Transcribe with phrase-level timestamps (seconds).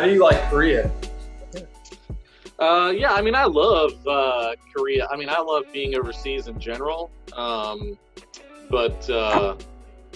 [0.00, 0.90] how do you like Korea?
[2.58, 5.06] Uh, yeah, I mean, I love uh, Korea.
[5.10, 7.10] I mean, I love being overseas in general.
[7.34, 7.98] Um,
[8.70, 9.56] but uh,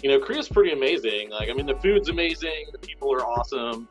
[0.02, 1.28] you know, Korea's pretty amazing.
[1.28, 2.68] Like, I mean, the food's amazing.
[2.72, 3.86] The people are awesome.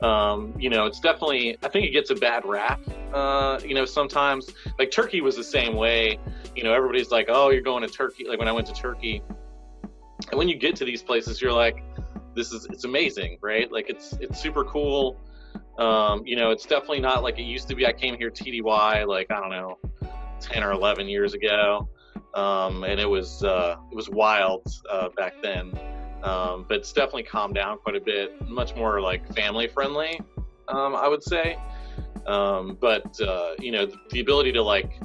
[0.00, 1.58] Um, you know, it's definitely.
[1.64, 2.80] I think it gets a bad rap.
[3.12, 6.20] Uh, you know, sometimes like Turkey was the same way.
[6.54, 9.22] You know, everybody's like, "Oh, you're going to Turkey." Like when I went to Turkey,
[10.30, 11.82] and when you get to these places, you're like,
[12.36, 15.18] "This is it's amazing, right?" Like it's it's super cool.
[15.78, 17.86] Um, you know, it's definitely not like it used to be.
[17.86, 19.78] I came here TDY like I don't know,
[20.40, 21.88] ten or eleven years ago,
[22.34, 25.72] um, and it was uh, it was wild uh, back then.
[26.22, 28.48] Um, but it's definitely calmed down quite a bit.
[28.48, 30.20] Much more like family friendly,
[30.68, 31.58] um, I would say.
[32.26, 35.00] Um, but uh, you know, the, the ability to like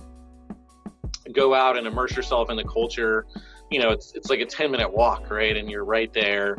[1.34, 3.25] go out and immerse yourself in the culture.
[3.72, 5.56] You know, it's it's like a ten minute walk, right?
[5.56, 6.58] And you're right there.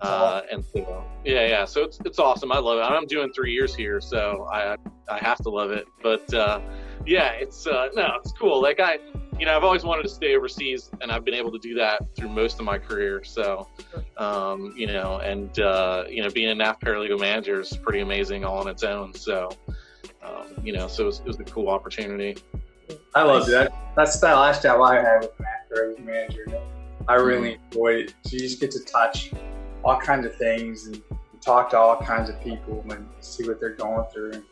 [0.00, 1.64] Uh, and so, yeah, yeah.
[1.64, 2.52] So it's it's awesome.
[2.52, 2.82] I love it.
[2.82, 4.76] I'm doing three years here, so I
[5.08, 5.86] I have to love it.
[6.02, 6.60] But uh,
[7.06, 8.62] yeah, it's uh, no, it's cool.
[8.62, 8.98] Like I,
[9.38, 12.02] you know, I've always wanted to stay overseas, and I've been able to do that
[12.16, 13.22] through most of my career.
[13.24, 13.68] So,
[14.16, 18.44] um, you know, and uh, you know, being a NAF paralegal manager is pretty amazing
[18.44, 19.12] all on its own.
[19.12, 19.50] So,
[20.22, 22.36] um, you know, so it was, it was a cool opportunity.
[23.14, 23.72] I love that.
[23.96, 26.46] That's the last job I had with NAF paralegal manager.
[27.08, 28.14] I really enjoyed it.
[28.24, 29.32] So you just get to touch
[29.84, 31.02] all kinds of things and
[31.40, 34.32] talk to all kinds of people and see what they're going through.
[34.32, 34.44] And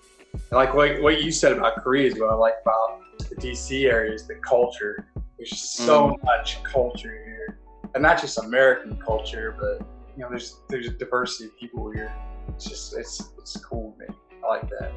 [0.53, 4.13] like what, what you said about Korea is what I like about the DC area
[4.13, 5.09] is the culture.
[5.37, 6.25] There's so mm.
[6.25, 7.59] much culture here,
[7.95, 12.13] and not just American culture, but you know, there's there's a diversity of people here.
[12.49, 14.19] It's just it's it's cool to me.
[14.45, 14.93] I like that.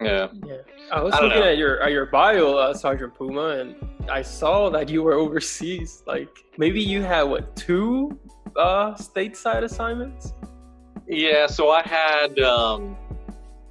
[0.00, 0.28] Yeah.
[0.44, 0.56] Yeah.
[0.92, 1.48] I was I looking know.
[1.48, 3.74] at your at your bio, uh, Sergeant Puma, and
[4.10, 6.02] I saw that you were overseas.
[6.06, 6.28] Like
[6.58, 8.18] maybe you had what two
[8.58, 10.32] uh, stateside assignments?
[11.08, 12.96] Yeah, so I had um,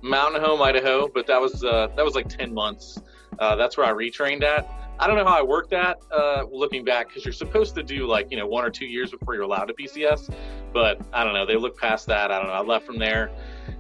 [0.02, 3.00] Mountain Home, Idaho, but that was uh, that was like ten months.
[3.40, 4.70] Uh, that's where I retrained at.
[4.98, 8.08] I don't know how I worked that uh, looking back because you're supposed to do
[8.08, 10.34] like you know one or two years before you're allowed to PCS,
[10.74, 11.46] but I don't know.
[11.46, 12.32] They look past that.
[12.32, 12.54] I don't know.
[12.54, 13.32] I left from there.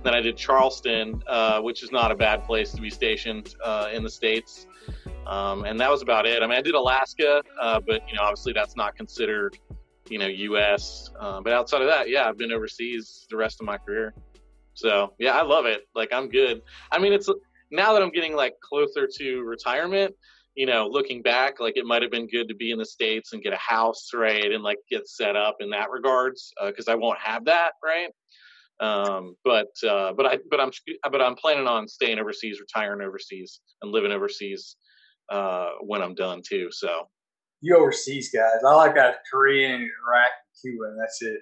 [0.03, 3.89] Then I did Charleston, uh, which is not a bad place to be stationed uh,
[3.93, 4.67] in the states,
[5.25, 6.43] um, and that was about it.
[6.43, 9.57] I mean, I did Alaska, uh, but you know, obviously that's not considered
[10.09, 11.09] you know, U.S.
[11.19, 14.13] Uh, but outside of that, yeah, I've been overseas the rest of my career.
[14.73, 15.87] So yeah, I love it.
[15.95, 16.61] Like I'm good.
[16.91, 17.29] I mean, it's
[17.71, 20.13] now that I'm getting like closer to retirement.
[20.55, 23.33] You know, looking back, like it might have been good to be in the states
[23.33, 26.93] and get a house, right, and like get set up in that regards, because uh,
[26.93, 28.07] I won't have that, right.
[28.79, 30.71] Um, but uh, but I but I'm
[31.11, 34.77] but I'm planning on staying overseas, retiring overseas, and living overseas
[35.29, 36.69] uh, when I'm done too.
[36.71, 37.07] So
[37.65, 38.63] you overseas guys.
[38.65, 40.31] I like that Korean, Iraq,
[40.61, 41.39] Cuba, and that's it.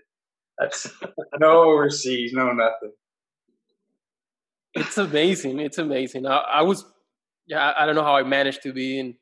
[0.58, 0.88] That's
[1.40, 2.94] no overseas, no nothing.
[4.74, 5.60] It's amazing.
[5.60, 6.26] It's amazing.
[6.26, 6.86] I, I, was,
[7.46, 9.16] yeah, I don't know how I managed to be in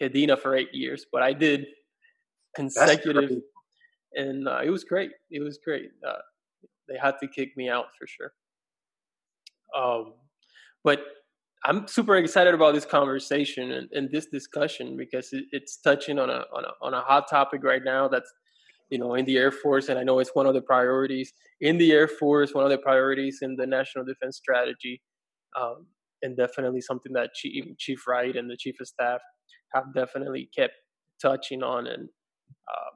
[0.00, 1.66] Kadena for eight years, but I did
[2.54, 3.30] consecutive,
[4.12, 5.10] and uh, it was great.
[5.30, 5.90] It was great.
[6.06, 6.18] Uh,
[6.88, 8.32] they had to kick me out for sure.
[9.76, 10.12] Um,
[10.84, 11.00] but
[11.64, 16.30] I'm super excited about this conversation and, and this discussion because it, it's touching on
[16.30, 18.32] a, on a on a hot topic right now that's
[18.90, 21.78] you know in the Air Force and I know it's one of the priorities in
[21.78, 25.02] the Air Force, one of the priorities in the National Defense Strategy,
[25.60, 25.86] um,
[26.22, 29.20] and definitely something that Chief, Chief Wright and the Chief of Staff
[29.74, 30.74] have definitely kept
[31.20, 32.94] touching on and um,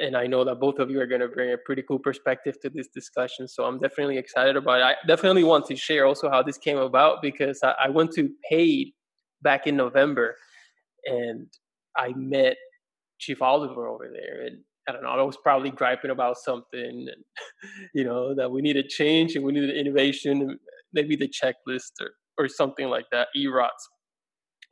[0.00, 2.60] and I know that both of you are going to bring a pretty cool perspective
[2.60, 3.48] to this discussion.
[3.48, 4.82] So I'm definitely excited about it.
[4.82, 8.30] I definitely want to share also how this came about because I, I went to
[8.50, 8.88] PAID
[9.42, 10.36] back in November
[11.06, 11.46] and
[11.96, 12.56] I met
[13.18, 14.46] Chief Oliver over there.
[14.46, 17.24] And I don't know, I was probably griping about something, and,
[17.94, 20.58] you know, that we needed change and we needed innovation,
[20.92, 23.88] maybe the checklist or, or something like that, EROTS,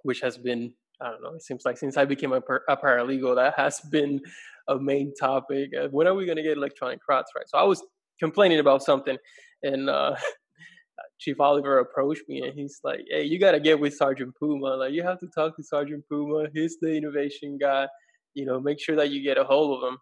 [0.02, 1.34] which has been I don't know.
[1.34, 4.20] It seems like since I became a, par- a paralegal, that has been
[4.68, 5.70] a main topic.
[5.78, 7.48] Uh, when are we going to get electronic CROTS right?
[7.48, 7.82] So I was
[8.20, 9.16] complaining about something,
[9.62, 10.14] and uh,
[11.20, 14.76] Chief Oliver approached me, and he's like, "Hey, you got to get with Sergeant Puma.
[14.76, 16.48] Like, you have to talk to Sergeant Puma.
[16.54, 17.86] He's the innovation guy.
[18.34, 19.98] You know, make sure that you get a hold of him."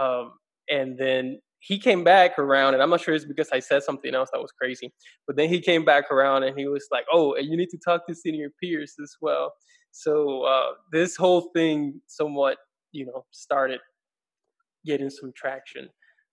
[0.00, 0.32] Um,
[0.68, 4.14] and then he came back around, and I'm not sure it's because I said something
[4.14, 4.92] else that was crazy,
[5.26, 7.78] but then he came back around and he was like, "Oh, and you need to
[7.84, 9.52] talk to Senior Pierce as well."
[9.92, 12.58] So uh, this whole thing somewhat,
[12.92, 13.80] you know, started
[14.84, 15.88] getting some traction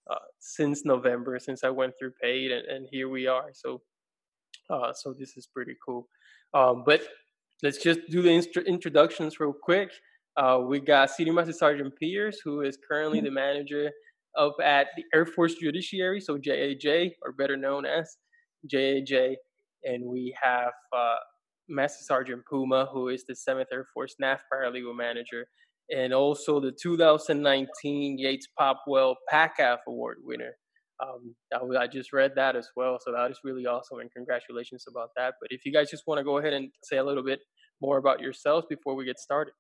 [0.09, 3.49] uh, since November, since I went through PAID, and, and here we are.
[3.53, 3.81] So,
[4.69, 6.07] uh, so this is pretty cool.
[6.53, 7.01] Um, but
[7.63, 9.91] let's just do the introductions real quick.
[10.37, 13.89] Uh, we got Senior Master Sergeant Pierce, who is currently the manager
[14.37, 18.17] up at the Air Force Judiciary, so JAJ, or better known as
[18.71, 19.35] JAJ.
[19.83, 21.15] And we have uh,
[21.67, 25.47] Master Sergeant Puma, who is the 7th Air Force NAF Paralegal Manager,
[25.89, 30.55] and also the 2019 Yates Popwell PACAF Award winner.
[31.01, 34.85] Um, I, I just read that as well, so that is really awesome, and congratulations
[34.89, 35.35] about that.
[35.39, 37.39] But if you guys just want to go ahead and say a little bit
[37.81, 39.53] more about yourselves before we get started.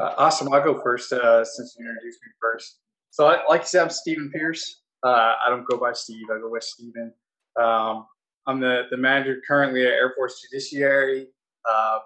[0.00, 0.52] Uh, awesome.
[0.52, 2.78] I'll go first uh, since you introduced me first.
[3.10, 4.82] So, I, like you said, I'm Stephen Pierce.
[5.02, 6.26] Uh, I don't go by Steve.
[6.32, 7.12] I go by Stephen.
[7.60, 8.06] Um,
[8.46, 11.26] I'm the, the manager currently at Air Force Judiciary.
[11.68, 11.98] Uh,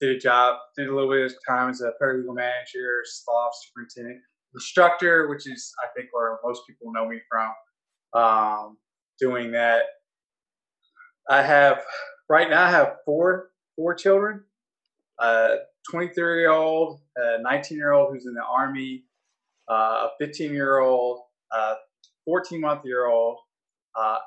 [0.00, 4.20] did a job, did a little bit of time as a paralegal manager, staff superintendent,
[4.54, 7.52] instructor, which is I think where most people know me from.
[8.14, 8.78] Um,
[9.18, 9.82] doing that,
[11.28, 11.82] I have
[12.28, 14.44] right now I have four four children.
[15.18, 15.56] Uh,
[15.90, 19.04] 23 year old, a 19 year old who's in the army,
[19.68, 21.20] uh, a 15 year old,
[21.52, 21.74] a
[22.24, 23.38] 14 month year old,
[23.98, 24.18] uh,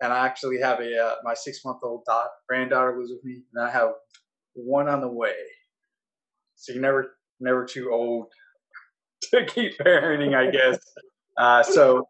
[0.00, 3.42] and I actually have a uh, my six month old da- granddaughter lives with me,
[3.54, 3.92] and I have
[4.54, 5.34] one on the way.
[6.56, 8.26] So you're never never too old
[9.30, 10.78] to keep parenting, I guess.
[11.36, 12.08] Uh, so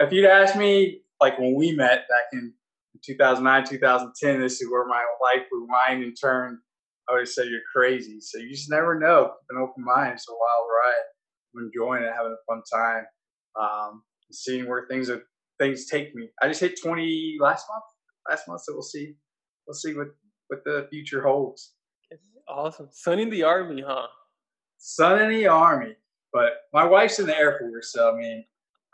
[0.00, 2.52] if you'd asked me, like when we met back in
[3.04, 5.66] 2009, 2010, this is where my life would
[6.02, 6.58] and turn.
[7.08, 8.20] I would say you're crazy.
[8.20, 9.24] So you just never know.
[9.24, 10.14] Keep an open mind.
[10.14, 11.04] It's a wild ride.
[11.54, 13.04] I'm enjoying it, having a fun time,
[13.58, 14.02] um,
[14.32, 15.22] seeing where things are
[15.58, 16.28] things take me.
[16.42, 17.84] I just hit 20 last month.
[18.28, 19.14] Last month, so we'll see.
[19.66, 20.08] We'll see what
[20.48, 21.72] what the future holds.
[22.48, 24.06] Awesome, son in the army, huh?
[24.78, 25.96] Son in the army,
[26.32, 28.44] but my wife's in the Air Force, so I mean,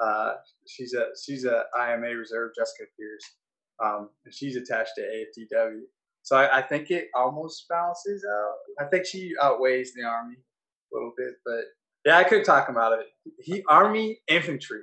[0.03, 0.35] uh,
[0.67, 3.37] she's a she's a IMA reserve, Jessica Pierce,
[3.83, 5.81] um, and she's attached to AFTW.
[6.23, 8.85] So I, I, think it almost balances out.
[8.85, 11.65] I think she outweighs the army a little bit, but
[12.05, 13.07] yeah, I could talk about it.
[13.41, 14.83] He army infantry,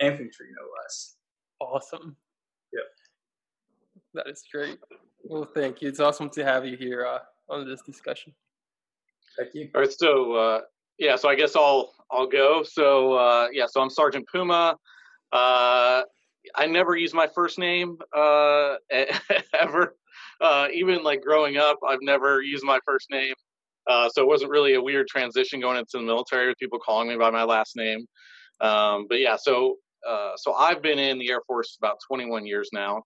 [0.00, 1.16] infantry no less.
[1.60, 2.16] Awesome.
[2.72, 2.84] Yep.
[4.14, 4.78] That is great.
[5.28, 5.88] Well, thank you.
[5.88, 7.18] It's awesome to have you here uh,
[7.48, 8.32] on this discussion.
[9.36, 9.68] Thank you.
[9.74, 9.92] All right.
[9.92, 10.60] So, uh,
[10.98, 12.62] yeah, so I guess I'll I'll go.
[12.62, 14.76] So, uh, yeah, so I'm Sergeant Puma.
[15.32, 16.02] Uh,
[16.54, 18.76] I never use my first name uh,
[19.52, 19.96] ever.
[20.40, 23.34] Uh, even like growing up, I've never used my first name.
[23.88, 27.08] Uh, so it wasn't really a weird transition going into the military with people calling
[27.08, 28.06] me by my last name.
[28.60, 29.76] Um, but yeah, so
[30.08, 33.02] uh, so I've been in the Air Force about 21 years now.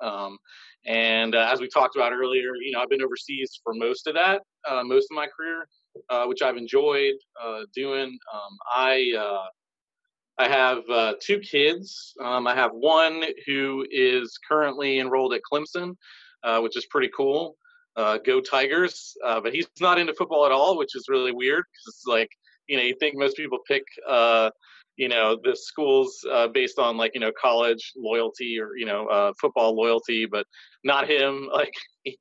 [0.00, 0.38] Um,
[0.86, 4.14] and uh, as we talked about earlier, you know, I've been overseas for most of
[4.14, 5.66] that, uh, most of my career,
[6.10, 8.18] uh, which I've enjoyed uh, doing.
[8.32, 9.46] Um, I uh,
[10.38, 10.82] I have
[11.20, 12.12] two kids.
[12.20, 15.94] Um, I have one who is currently enrolled at Clemson,
[16.60, 17.56] which is pretty cool.
[17.96, 19.16] go Tigers!
[19.22, 22.30] but he's not into football at all, which is really weird because it's like
[22.66, 23.84] you know you think most people pick
[24.96, 29.06] you know the schools uh, based on like you know college loyalty or you know
[29.08, 30.46] uh, football loyalty, but
[30.82, 31.48] not him.
[31.54, 32.18] Like he,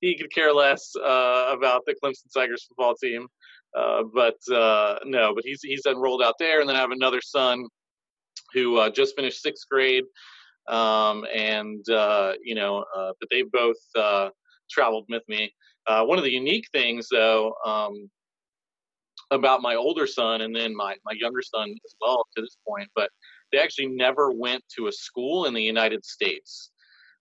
[0.00, 3.28] he could care less uh, about the Clemson Tigers football team.
[3.76, 7.20] Uh, but uh, no, but he's he's enrolled out there, and then I have another
[7.20, 7.66] son
[8.52, 10.04] who uh, just finished sixth grade,
[10.68, 11.84] um, and
[12.42, 13.76] you know, but they both
[14.70, 15.52] traveled with me.
[15.86, 18.10] one of the unique things, though, um,
[19.30, 22.88] about my older son and then my, my younger son as well to this point,
[22.94, 23.10] but
[23.52, 26.70] they actually never went to a school in the United States.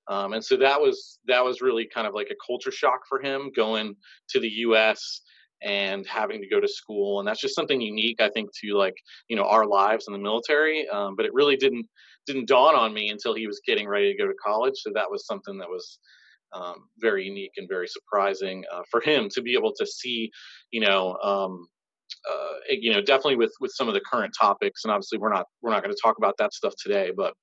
[0.07, 3.19] Um, and so that was that was really kind of like a culture shock for
[3.19, 3.95] him going
[4.29, 5.21] to the U.S.
[5.63, 8.95] and having to go to school, and that's just something unique, I think, to like
[9.29, 10.87] you know our lives in the military.
[10.89, 11.87] Um, but it really didn't
[12.27, 14.75] didn't dawn on me until he was getting ready to go to college.
[14.75, 15.97] So that was something that was
[16.53, 20.31] um, very unique and very surprising uh, for him to be able to see,
[20.71, 21.67] you know, um,
[22.31, 25.45] uh, you know, definitely with with some of the current topics, and obviously we're not
[25.61, 27.33] we're not going to talk about that stuff today, but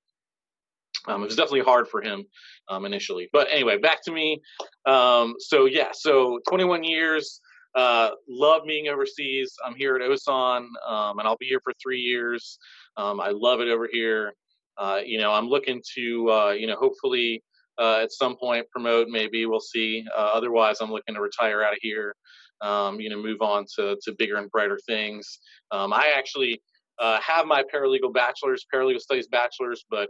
[1.07, 2.25] um, it was definitely hard for him
[2.69, 3.29] um, initially.
[3.33, 4.41] But anyway, back to me.
[4.87, 7.41] Um, so yeah, so 21 years.
[7.75, 9.55] Uh, love being overseas.
[9.65, 12.59] I'm here at Osan, um, and I'll be here for three years.
[12.99, 14.35] Um, I love it over here.
[14.77, 17.43] Uh, you know, I'm looking to, uh, you know, hopefully
[17.79, 19.09] uh, at some point promote.
[19.09, 20.05] Maybe we'll see.
[20.15, 22.15] Uh, otherwise, I'm looking to retire out of here
[22.63, 25.39] um, you know, move on to, to bigger and brighter things.
[25.71, 26.63] Um, I actually
[26.99, 30.09] uh, have my paralegal bachelor's, paralegal studies bachelor's, but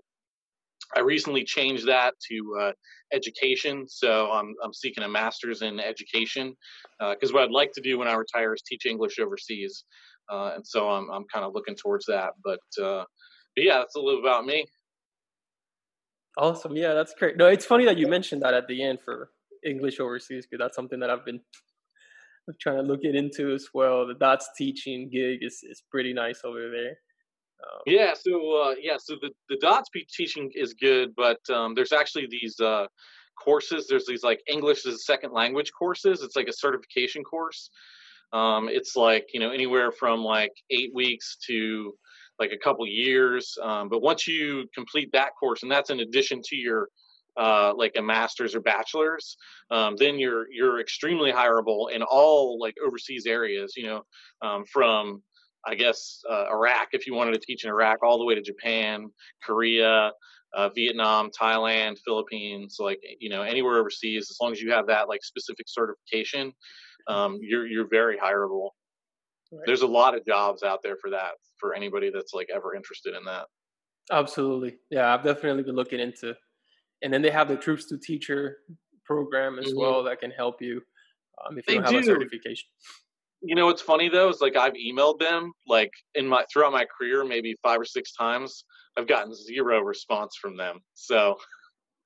[0.96, 2.72] I recently changed that to uh,
[3.12, 3.86] education.
[3.88, 6.54] So I'm, I'm seeking a master's in education
[6.98, 9.84] because uh, what I'd like to do when I retire is teach English overseas.
[10.30, 12.30] Uh, and so I'm, I'm kind of looking towards that.
[12.44, 13.04] But, uh,
[13.56, 14.66] but yeah, that's a little about me.
[16.36, 16.76] Awesome.
[16.76, 17.36] Yeah, that's great.
[17.36, 19.30] No, it's funny that you mentioned that at the end for
[19.64, 21.40] English overseas because that's something that I've been
[22.60, 24.06] Trying to look it into as well.
[24.06, 26.96] The DoDDS teaching gig is is pretty nice over there.
[27.62, 29.84] Um, yeah, so uh, yeah, so the the DoDDS
[30.14, 32.86] teaching is good, but um, there's actually these uh,
[33.42, 33.86] courses.
[33.88, 36.22] There's these like English as a second language courses.
[36.22, 37.70] It's like a certification course.
[38.32, 41.94] Um, it's like you know anywhere from like eight weeks to
[42.40, 43.56] like a couple years.
[43.62, 46.88] Um, but once you complete that course, and that's in addition to your
[47.36, 49.36] uh, like a master's or bachelor's,
[49.70, 53.74] um, then you're you're extremely hireable in all like overseas areas.
[53.76, 54.02] You know,
[54.42, 55.22] um, from
[55.66, 58.42] I guess uh, Iraq if you wanted to teach in Iraq, all the way to
[58.42, 59.08] Japan,
[59.42, 60.12] Korea,
[60.54, 65.08] uh, Vietnam, Thailand, Philippines, like you know anywhere overseas, as long as you have that
[65.08, 66.52] like specific certification,
[67.08, 68.70] um, you're you're very hireable.
[69.50, 69.62] Right.
[69.66, 73.14] There's a lot of jobs out there for that for anybody that's like ever interested
[73.14, 73.46] in that.
[74.10, 76.34] Absolutely, yeah, I've definitely been looking into
[77.02, 78.58] and then they have the Troops to Teacher
[79.04, 79.78] program as mm-hmm.
[79.78, 80.80] well that can help you
[81.44, 81.98] um, if you don't have do.
[81.98, 82.68] a certification.
[83.42, 86.86] You know what's funny though is like I've emailed them like in my throughout my
[86.96, 88.64] career maybe five or six times.
[88.96, 90.80] I've gotten zero response from them.
[90.94, 91.38] So.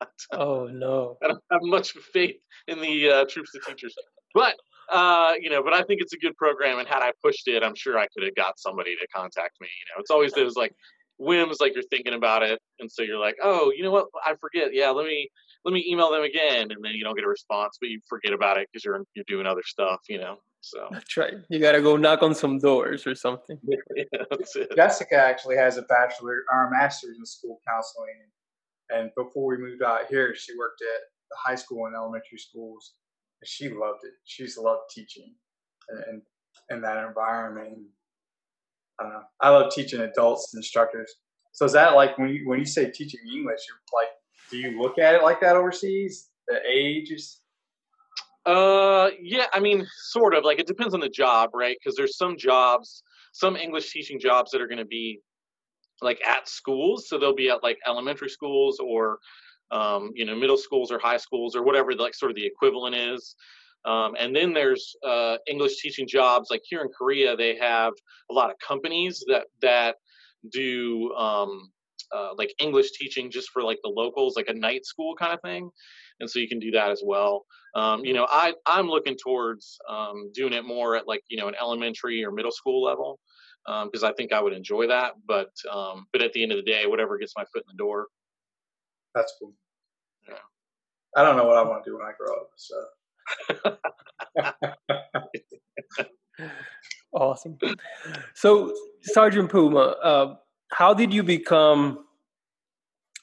[0.33, 1.17] oh no!
[1.25, 2.37] I don't have much faith
[2.69, 3.95] in the uh, Troops to Teachers,
[4.35, 4.55] but
[4.91, 6.79] uh, you know, but I think it's a good program.
[6.79, 9.69] And had I pushed it, I'm sure I could have got somebody to contact me.
[9.69, 10.73] You know, it's always those like
[11.19, 14.07] whims like you're thinking about it and so you're like oh you know what?
[14.25, 14.69] I forget.
[14.73, 15.29] Yeah let me
[15.65, 18.33] let me email them again and then you don't get a response but you forget
[18.33, 20.89] about it because you're you're doing other stuff you know so.
[20.91, 21.35] That's right.
[21.49, 23.59] You got to go knock on some doors or something.
[23.97, 28.27] Yeah, jessica actually has a bachelor or a master's in school counseling
[28.91, 32.95] and before we moved out here she worked at the high school and elementary schools
[33.41, 34.13] and she loved it.
[34.25, 35.35] She's loved teaching
[35.89, 36.23] and
[36.71, 37.79] in that environment
[39.01, 39.21] I.
[39.41, 41.13] I love teaching adults instructors.
[41.53, 44.09] So is that like when you when you say teaching English, you're like,
[44.51, 46.29] do you look at it like that overseas?
[46.49, 47.41] The age is.
[48.45, 49.47] Uh, yeah.
[49.53, 50.45] I mean, sort of.
[50.45, 51.77] Like it depends on the job, right?
[51.81, 55.21] Because there's some jobs, some English teaching jobs that are going to be
[56.03, 59.19] like at schools, so they'll be at like elementary schools or
[59.71, 62.95] um, you know middle schools or high schools or whatever like sort of the equivalent
[62.95, 63.35] is.
[63.87, 66.49] Um, and then there's uh, English teaching jobs.
[66.51, 67.93] Like here in Korea, they have
[68.31, 69.97] a lot of companies that that
[70.51, 71.71] do um,
[72.15, 75.41] uh, like English teaching just for like the locals, like a night school kind of
[75.41, 75.71] thing.
[76.19, 77.45] And so you can do that as well.
[77.75, 81.49] Um, you know, I I'm looking towards um, doing it more at like you know
[81.49, 83.21] an elementary or middle school level
[83.67, 85.13] because um, I think I would enjoy that.
[85.27, 87.79] But um, but at the end of the day, whatever gets my foot in the
[87.79, 88.07] door.
[89.15, 89.53] That's cool.
[90.29, 90.35] Yeah.
[91.17, 92.51] I don't know what I want to do when I grow up.
[92.57, 92.75] So
[97.13, 97.59] awesome.
[98.35, 100.35] So, Sergeant Puma, uh,
[100.71, 102.05] how did you become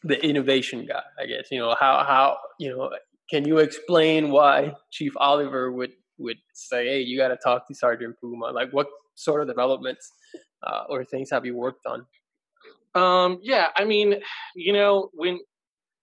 [0.04, 1.04] the innovation guy?
[1.20, 2.90] I guess you know how how you know.
[3.30, 7.76] Can you explain why Chief Oliver would would say, "Hey, you got to talk to
[7.76, 8.48] Sergeant Puma"?
[8.48, 10.12] Like, what sort of developments
[10.66, 12.06] uh, or things have you worked on?
[12.96, 14.16] Um, yeah, I mean,
[14.56, 15.40] you know, when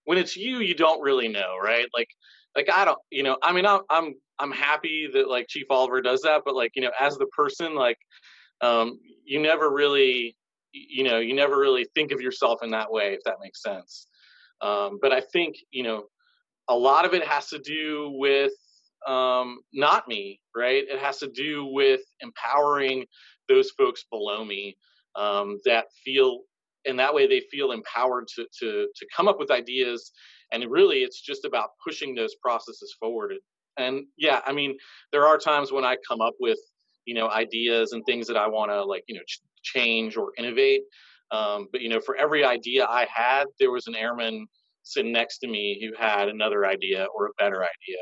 [0.04, 1.86] when it's you, you don't really know, right?
[1.94, 2.08] Like
[2.56, 6.00] like I don't, you know, I mean, I'm I'm I'm happy that like Chief Oliver
[6.00, 7.98] does that, but like you know, as the person, like
[8.60, 10.36] um, you never really,
[10.72, 14.06] you know, you never really think of yourself in that way, if that makes sense.
[14.62, 16.04] Um, but I think you know,
[16.68, 18.52] a lot of it has to do with
[19.06, 20.84] um, not me, right?
[20.88, 23.06] It has to do with empowering
[23.48, 24.76] those folks below me
[25.16, 26.40] um, that feel,
[26.86, 30.10] and that way they feel empowered to to to come up with ideas
[30.52, 33.34] and really it's just about pushing those processes forward.
[33.78, 34.76] And yeah i mean
[35.12, 36.58] there are times when i come up with
[37.06, 40.32] you know ideas and things that i want to like you know ch- change or
[40.38, 40.82] innovate.
[41.30, 44.46] Um, but you know for every idea i had there was an airman
[44.82, 47.98] sitting next to me who had another idea or a better idea.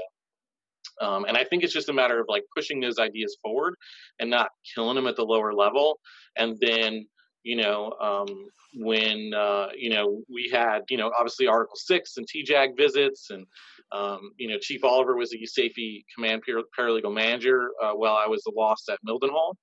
[1.01, 3.75] Um, and I think it's just a matter of like pushing those ideas forward
[4.19, 6.01] and not killing them at the lower level.
[6.37, 7.07] And then
[7.43, 12.27] you know, um, when, uh, you know, we had, you know, obviously Article 6 and
[12.27, 13.47] TJAG visits and,
[13.93, 16.43] um, you know, Chief Oliver was the USAFE Command
[16.79, 19.55] Paralegal Manager uh, while I was the lost at Mildenhall.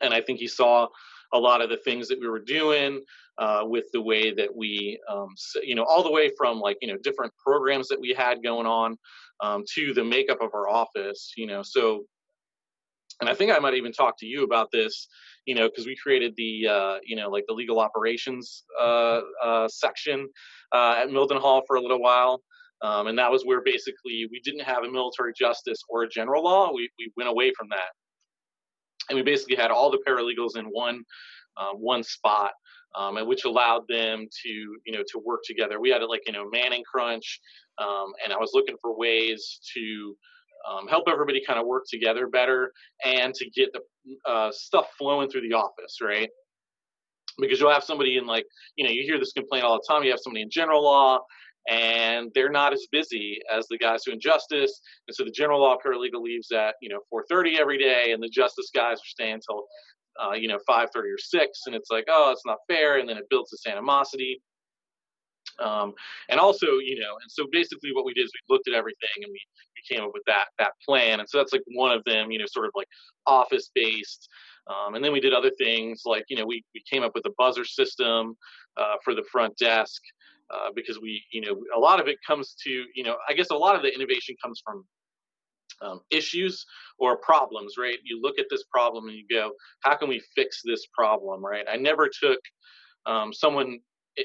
[0.00, 0.86] And I think he saw
[1.32, 3.02] a lot of the things that we were doing
[3.38, 5.28] uh, with the way that we, um,
[5.62, 8.66] you know, all the way from like, you know, different programs that we had going
[8.66, 8.96] on
[9.40, 12.04] um, to the makeup of our office, you know, so
[13.20, 15.08] and I think I might even talk to you about this,
[15.46, 19.68] you know, because we created the, uh, you know, like the legal operations uh, uh,
[19.68, 20.28] section
[20.72, 22.42] uh, at Mildenhall for a little while.
[22.82, 26.44] Um, and that was where basically we didn't have a military justice or a general
[26.44, 26.72] law.
[26.72, 27.90] We, we went away from that.
[29.08, 31.02] And we basically had all the paralegals in one,
[31.56, 32.52] uh, one spot.
[32.98, 35.80] Um, and which allowed them to, you know, to work together.
[35.80, 37.40] We had like, you know, Manning crunch,
[37.78, 40.16] um, and I was looking for ways to
[40.68, 42.72] um, help everybody kind of work together better
[43.04, 43.80] and to get the
[44.30, 46.28] uh, stuff flowing through the office, right?
[47.38, 48.44] Because you'll have somebody in like,
[48.76, 50.02] you know, you hear this complaint all the time.
[50.02, 51.20] You have somebody in general law,
[51.68, 54.80] and they're not as busy as the guys who in justice.
[55.08, 58.28] And so the general law paralegal leaves at you know 4:30 every day, and the
[58.28, 59.66] justice guys are staying until
[60.22, 63.16] uh, you know 5:30 or 6, and it's like, oh, it's not fair, and then
[63.16, 64.42] it builds this animosity.
[65.60, 65.92] Um,
[66.28, 69.22] and also, you know, and so basically what we did is we looked at everything
[69.22, 69.40] and we,
[69.88, 71.20] came up with that that plan.
[71.20, 72.88] And so that's like one of them, you know, sort of like
[73.26, 74.28] office based.
[74.68, 77.26] Um, and then we did other things like, you know, we, we came up with
[77.26, 78.36] a buzzer system
[78.76, 80.00] uh, for the front desk
[80.52, 83.50] uh, because we, you know, a lot of it comes to, you know, I guess
[83.50, 84.84] a lot of the innovation comes from
[85.82, 86.64] um, issues
[86.98, 87.98] or problems, right?
[88.04, 91.64] You look at this problem and you go, how can we fix this problem, right?
[91.70, 92.40] I never took
[93.06, 93.80] um, someone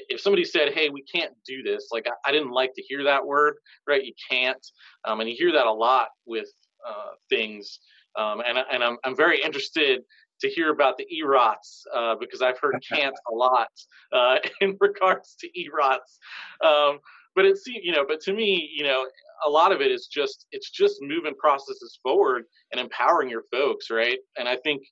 [0.08, 3.04] if somebody said, "Hey, we can't do this," like I, I didn't like to hear
[3.04, 4.04] that word, right?
[4.04, 4.64] You can't,
[5.04, 6.48] um, and you hear that a lot with
[6.86, 7.80] uh, things.
[8.16, 10.02] Um, and and I'm I'm very interested
[10.40, 13.68] to hear about the EROTs uh, because I've heard can't a lot
[14.12, 16.18] uh, in regards to EROTs.
[16.64, 16.98] Um,
[17.34, 19.06] but it's you know, but to me, you know,
[19.46, 23.90] a lot of it is just it's just moving processes forward and empowering your folks,
[23.90, 24.18] right?
[24.38, 24.82] And I think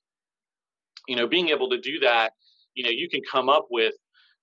[1.07, 2.33] you know, being able to do that,
[2.73, 3.93] you know, you can come up with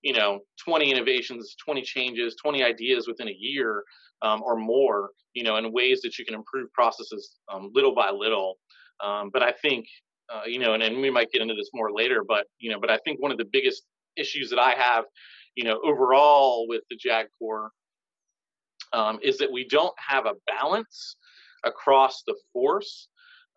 [0.03, 3.83] you know 20 innovations 20 changes 20 ideas within a year
[4.21, 8.11] um, or more you know in ways that you can improve processes um, little by
[8.11, 8.57] little.
[9.03, 9.87] Um, but i think
[10.31, 12.79] uh, you know and, and we might get into this more later but you know
[12.79, 13.83] but i think one of the biggest
[14.15, 15.05] issues that i have
[15.55, 17.71] you know overall with the jag corps
[18.93, 21.15] um, is that we don't have a balance
[21.65, 23.07] across the force.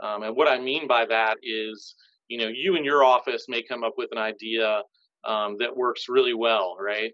[0.02, 1.94] Um, and what i mean by that is
[2.28, 4.82] you know you in your office may come up with an idea
[5.26, 7.12] um, that works really well, right?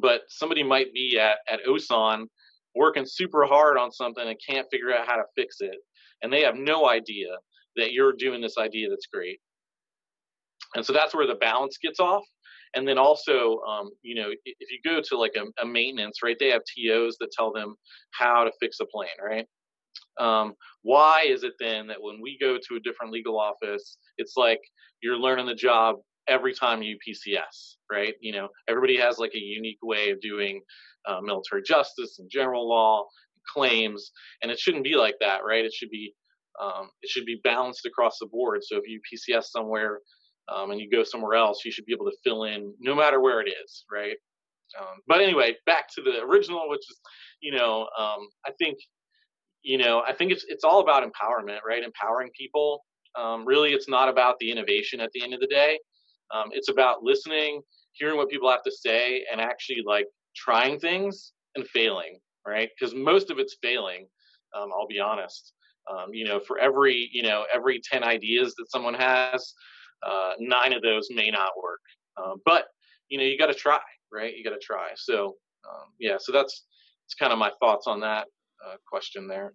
[0.00, 2.26] But somebody might be at, at Osan
[2.74, 5.76] working super hard on something and can't figure out how to fix it.
[6.22, 7.28] And they have no idea
[7.76, 9.40] that you're doing this idea that's great.
[10.74, 12.24] And so that's where the balance gets off.
[12.74, 16.36] And then also, um, you know, if you go to like a, a, maintenance, right,
[16.38, 17.74] they have TOs that tell them
[18.10, 19.46] how to fix a plane, right?
[20.20, 24.34] Um, why is it then that when we go to a different legal office, it's
[24.36, 24.60] like
[25.02, 25.96] you're learning the job
[26.28, 28.14] every time you PCS, right?
[28.20, 30.60] You know, everybody has like a unique way of doing
[31.06, 33.06] uh, military justice and general law
[33.52, 34.10] claims,
[34.42, 35.64] and it shouldn't be like that, right?
[35.64, 36.14] It should be
[36.60, 38.60] um, it should be balanced across the board.
[38.64, 40.00] So if you PCS somewhere
[40.52, 43.20] um, and you go somewhere else, you should be able to fill in no matter
[43.20, 44.16] where it is, right?
[44.78, 47.00] Um, but anyway, back to the original, which is,
[47.40, 48.78] you know, um, I think,
[49.62, 51.82] you know, I think it's it's all about empowerment, right?
[51.82, 52.84] Empowering people.
[53.16, 55.78] Um, really, it's not about the innovation at the end of the day.
[56.34, 57.62] Um, it's about listening,
[57.92, 62.68] hearing what people have to say, and actually like trying things and failing, right?
[62.78, 64.06] Because most of it's failing.
[64.56, 65.52] Um, I'll be honest.
[65.90, 69.54] Um, you know, for every you know every ten ideas that someone has,
[70.06, 71.80] uh, nine of those may not work.
[72.16, 72.66] Uh, but
[73.08, 73.80] you know, you got to try,
[74.12, 74.34] right?
[74.36, 74.88] You got to try.
[74.96, 75.36] So
[75.68, 76.64] um, yeah, so that's
[77.04, 78.26] that's kind of my thoughts on that
[78.66, 79.54] uh, question there.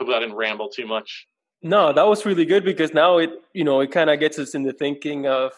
[0.00, 1.26] Hope I didn't ramble too much.
[1.62, 4.54] No, that was really good because now it you know it kind of gets us
[4.54, 5.52] into thinking of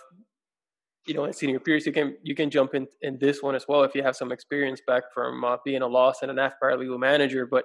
[1.11, 3.83] you know, Senior Pierce, you can you can jump in in this one as well
[3.83, 7.01] if you have some experience back from uh, being a LOS and a NAF paralegal
[7.01, 7.47] manager.
[7.47, 7.65] But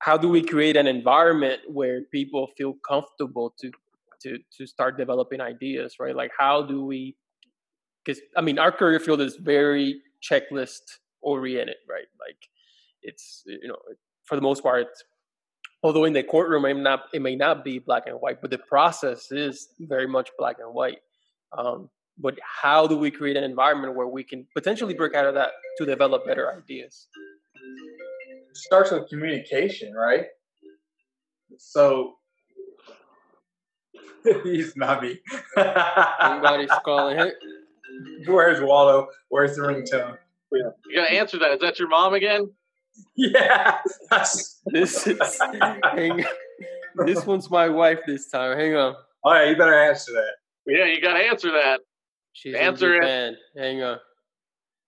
[0.00, 3.70] how do we create an environment where people feel comfortable to
[4.24, 6.14] to to start developing ideas, right?
[6.14, 7.16] Like how do we?
[8.04, 10.84] Because I mean, our career field is very checklist
[11.22, 12.08] oriented, right?
[12.20, 12.36] Like
[13.02, 13.78] it's you know
[14.24, 14.86] for the most part
[15.82, 18.50] although in the courtroom it may not it may not be black and white but
[18.50, 20.98] the process is very much black and white
[21.56, 21.88] um,
[22.20, 25.50] but how do we create an environment where we can potentially break out of that
[25.78, 27.08] to develop better ideas?
[28.50, 30.26] It starts with communication right?
[31.58, 32.14] So
[34.44, 35.18] he's not me.
[35.56, 37.34] Anybody's calling it
[38.26, 39.08] where's waldo?
[39.28, 40.16] Where's the ringtone?
[40.52, 40.70] Yeah.
[40.86, 41.52] you gotta answer that.
[41.52, 42.50] Is that your mom again?
[43.16, 43.78] Yeah
[44.66, 45.40] this is
[45.84, 46.24] hang,
[47.06, 48.58] this one's my wife this time.
[48.58, 48.94] Hang on.
[48.94, 50.34] Oh, All right you better answer that.
[50.66, 51.80] Yeah you gotta answer that
[52.32, 53.36] She's Answer in Japan.
[53.54, 53.60] It.
[53.60, 53.98] Hang on.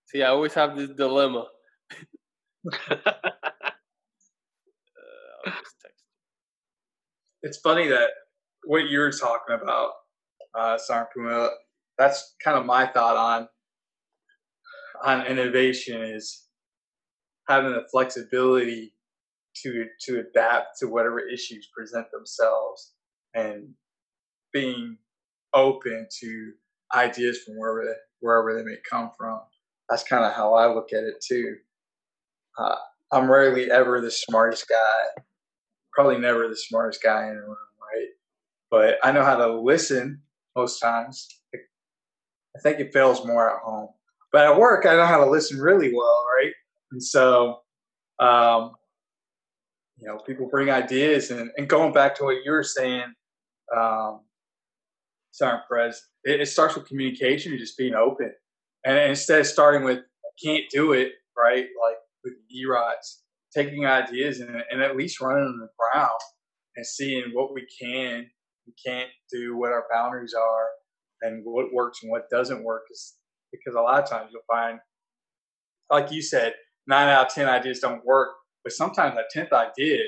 [0.07, 1.47] See, I always have this dilemma.
[2.91, 3.11] uh,
[7.43, 8.11] it's funny that
[8.65, 9.91] what you're talking about,
[10.55, 10.79] uh,
[11.15, 11.51] Puma,
[11.99, 13.49] that's kind of my thought on
[15.05, 16.47] on innovation is
[17.49, 18.95] having the flexibility
[19.57, 22.93] to to adapt to whatever issues present themselves
[23.35, 23.69] and
[24.53, 24.97] being
[25.55, 26.53] open to
[26.95, 29.41] ideas from wherever they, wherever they may come from.
[29.89, 31.57] That's kind of how I look at it too.
[32.59, 32.77] Uh,
[33.13, 35.23] I'm rarely ever the smartest guy,
[35.93, 38.09] probably never the smartest guy in the room, right?
[38.71, 40.23] But I know how to listen
[40.57, 41.29] most times.
[41.55, 43.89] I think it fails more at home.
[44.31, 46.53] But at work, I know how to listen really well, right?
[46.91, 47.61] And so,
[48.19, 48.73] um,
[49.99, 53.05] you know, people bring ideas, and, and going back to what you were saying,
[53.77, 54.21] um,
[55.33, 58.33] sorry, Perez, it, it starts with communication and just being open.
[58.85, 60.01] And instead of starting with
[60.43, 61.67] can't do it, right?
[61.83, 63.23] Like with E-ROTs,
[63.55, 66.19] taking ideas and, and at least running them around
[66.77, 68.27] and seeing what we can
[68.67, 70.67] and can't do, what our boundaries are,
[71.23, 72.83] and what works and what doesn't work.
[72.91, 73.15] Is
[73.53, 74.79] because a lot of times you'll find,
[75.91, 76.55] like you said,
[76.87, 78.31] nine out of ten ideas don't work,
[78.65, 80.03] but sometimes that tenth idea,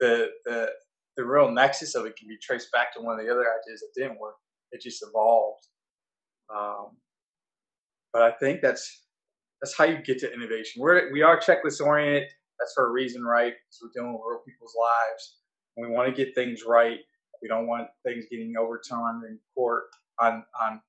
[0.00, 0.70] the the
[1.16, 3.80] the real nexus of it can be traced back to one of the other ideas
[3.80, 4.36] that didn't work.
[4.72, 5.66] It just evolved.
[6.54, 6.96] Um,
[8.12, 9.04] but I think that's
[9.60, 10.82] that's how you get to innovation.
[10.82, 12.28] We're we are checklist oriented.
[12.58, 13.52] That's for a reason, right?
[13.52, 15.36] Because we're dealing with real people's lives,
[15.76, 16.98] we want to get things right.
[17.42, 19.84] We don't want things getting overturned in court
[20.20, 20.80] on on.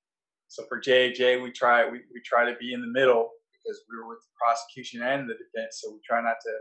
[0.47, 3.97] So for JJ, we try we, we try to be in the middle because we
[3.97, 6.51] were with the prosecution and the defense, so we try not to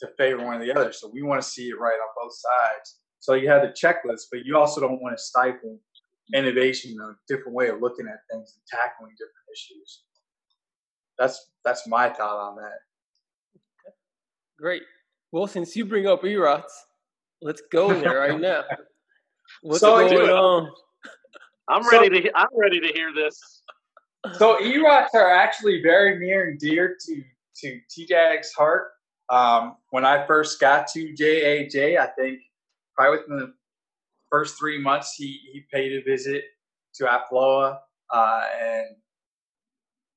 [0.00, 0.92] to favor one or the other.
[0.92, 2.98] So we want to see it right on both sides.
[3.20, 5.78] So you have the checklist, but you also don't want to stifle
[6.34, 10.02] innovation, a different way of looking at things and tackling different issues.
[11.18, 12.78] That's that's my thought on that.
[14.58, 14.82] Great.
[15.32, 16.72] Well, since you bring up EROTs,
[17.42, 18.62] let's go there right now.
[19.62, 20.70] What's So, going dude, on?
[21.68, 22.30] I'm So- ready to.
[22.36, 23.62] I'm ready to hear this.
[24.36, 27.22] So EROTs are actually very near and dear to
[27.62, 28.88] to TJAG's heart.
[29.30, 32.40] Um, when I first got to JAJ, I think
[32.96, 33.54] probably within the
[34.30, 36.44] first three months, he he paid a visit
[36.94, 37.78] to Afloa,
[38.12, 38.86] uh, and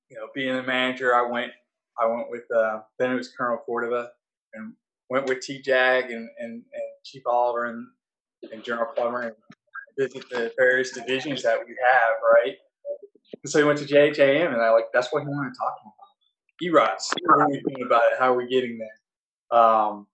[0.09, 1.51] you know, being the manager, I went
[1.99, 4.09] I went with uh, then it was Colonel Cordova,
[4.53, 4.73] and
[5.09, 6.63] went with TJAG and, and, and
[7.03, 7.85] Chief Oliver and,
[8.51, 9.35] and General Plummer and
[9.99, 12.55] visit the various divisions that we have, right?
[13.43, 15.75] And so he went to JAJM, and I like that's what he wanted to talk
[15.81, 15.93] about.
[16.63, 17.13] EROTs.
[17.25, 18.19] What are we doing about it?
[18.19, 19.00] How are we getting there?
[19.51, 20.07] Um,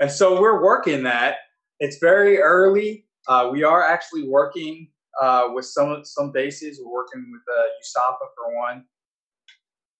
[0.00, 1.36] and so we're working that.
[1.80, 3.06] It's very early.
[3.28, 4.88] Uh, we are actually working
[5.20, 6.80] uh, with some some bases.
[6.82, 8.84] We're working with uh, USAFA for one.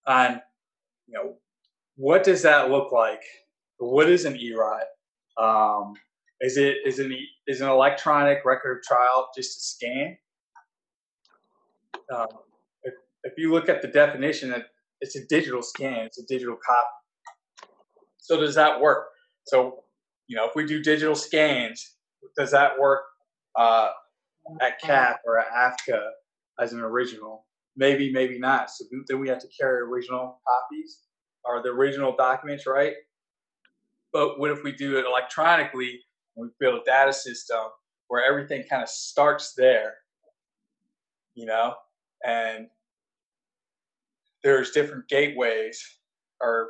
[0.07, 0.41] On
[1.07, 1.35] you know
[1.95, 3.23] what does that look like?
[3.79, 4.83] What is an EROT?
[5.37, 5.93] Um,
[6.41, 7.15] is it is an
[7.47, 10.17] is an electronic record of trial just a scan?
[12.13, 12.27] Um,
[12.83, 14.65] if, if you look at the definition, it-
[14.99, 16.05] it's a digital scan.
[16.07, 16.87] It's a digital copy.
[18.27, 19.05] So does that work?
[19.45, 19.85] So
[20.27, 21.95] you know, if we do digital scans,
[22.35, 23.03] does that work
[23.57, 23.91] uh,
[24.59, 26.01] at CAP or at AFCA
[26.59, 27.45] as an original?
[27.77, 28.69] Maybe, maybe not.
[28.69, 31.03] So then we have to carry original copies
[31.45, 32.95] or the original documents, right?
[34.11, 36.01] But what if we do it electronically?
[36.35, 37.61] We build a data system
[38.09, 39.93] where everything kind of starts there,
[41.33, 41.75] you know,
[42.25, 42.67] and
[44.43, 45.81] there's different gateways
[46.41, 46.67] or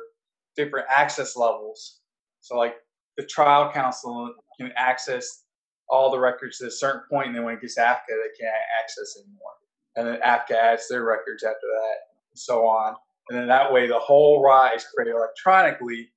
[0.58, 2.00] different access levels.
[2.40, 2.76] So, like
[3.16, 5.44] the trial counsel can access
[5.88, 8.44] all the records at a certain point, and then when it gets to AFCA, they
[8.44, 9.52] can't access anymore.
[9.96, 11.96] And then AFCA adds their records after that,
[12.30, 12.94] and so on.
[13.30, 16.10] And then that way, the whole ROT is created electronically,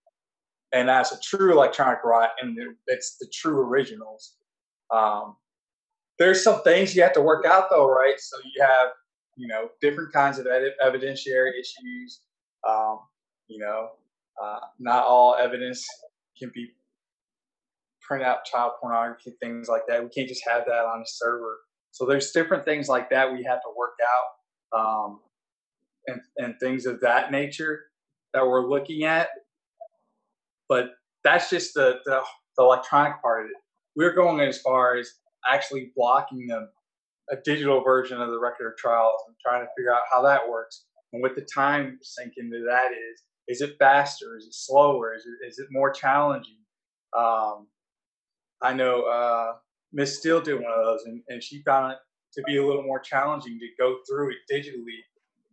[0.73, 4.33] and that's a true electronic ROT, and it's the true originals.
[4.91, 5.37] Um,
[6.19, 8.19] there's some things you have to work out, though, right?
[8.19, 8.89] So you have,
[9.37, 12.21] you know, different kinds of evidentiary issues.
[12.67, 12.99] Um,
[13.47, 13.91] you know,
[14.41, 15.85] uh, not all evidence
[16.37, 16.71] can be
[18.01, 20.03] print out child pornography, things like that.
[20.03, 21.59] We can't just have that on a server.
[21.91, 23.93] So there's different things like that we have to work
[24.73, 25.19] out, um,
[26.07, 27.83] and and things of that nature
[28.33, 29.29] that we're looking at.
[30.69, 30.91] But
[31.23, 32.21] that's just the the,
[32.57, 33.57] the electronic part of it.
[33.95, 35.09] We're going as far as
[35.49, 36.69] actually blocking them
[37.29, 40.47] a digital version of the record of trials and trying to figure out how that
[40.47, 43.23] works and what the time sink into that is.
[43.51, 44.37] Is it faster?
[44.37, 45.13] Is it slower?
[45.13, 46.55] Is it, is it more challenging?
[47.15, 47.67] Um,
[48.61, 49.55] I know uh,
[49.91, 51.97] Miss Steele did one of those, and, and she found it
[52.35, 54.99] to be a little more challenging to go through it digitally.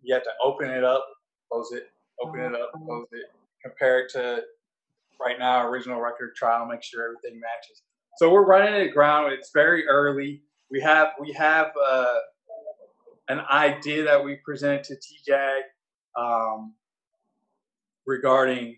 [0.02, 1.04] You have to open it up,
[1.50, 1.90] close it,
[2.22, 3.32] open it up, close it,
[3.64, 4.42] compare it to
[5.20, 7.82] right now original record trial, make sure everything matches.
[8.18, 9.32] So we're running it ground.
[9.32, 10.42] It's very early.
[10.70, 12.14] We have we have uh,
[13.28, 15.60] an idea that we presented to TJAG
[16.16, 16.74] um,
[18.08, 18.74] regarding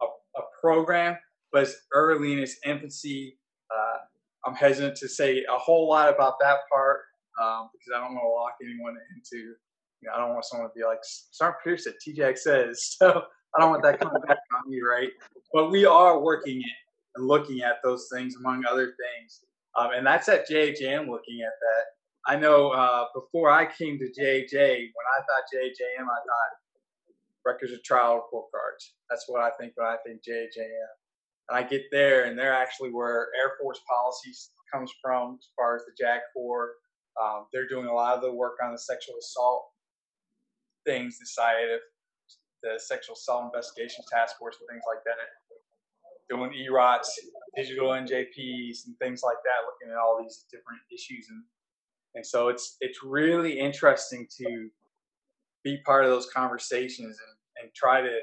[0.00, 1.16] a, a program,
[1.52, 3.38] but it's early in its infancy.
[3.70, 3.98] Uh,
[4.46, 7.00] I'm hesitant to say a whole lot about that part
[7.40, 9.54] um, because I don't want to lock anyone into.
[10.00, 13.22] You know, I don't want someone to be like, "Sergeant Pierce said TJAG says," so
[13.54, 15.10] I don't want that coming back on me, right?
[15.52, 16.76] But we are working it.
[17.14, 19.40] and looking at those things among other things.
[19.78, 21.84] Um, and that's at JHM looking at that.
[22.26, 26.52] I know uh, before I came to JJ, when I thought JJM, I thought
[27.44, 28.94] records of trial report cards.
[29.10, 30.92] That's what I think when I think JJM.
[31.48, 35.76] And I get there, and they're actually where Air Force policies comes from as far
[35.76, 36.70] as the JAG 4.
[37.20, 39.66] Um, they're doing a lot of the work on the sexual assault
[40.84, 41.78] things, the SIAF,
[42.62, 45.16] the Sexual Assault Investigation Task Force, and things like that.
[46.30, 47.10] Doing EROTs,
[47.56, 51.26] digital NJPs, and things like that, looking at all these different issues.
[51.28, 51.42] And,
[52.14, 54.70] and so it's it's really interesting to
[55.64, 58.18] be part of those conversations and, and try to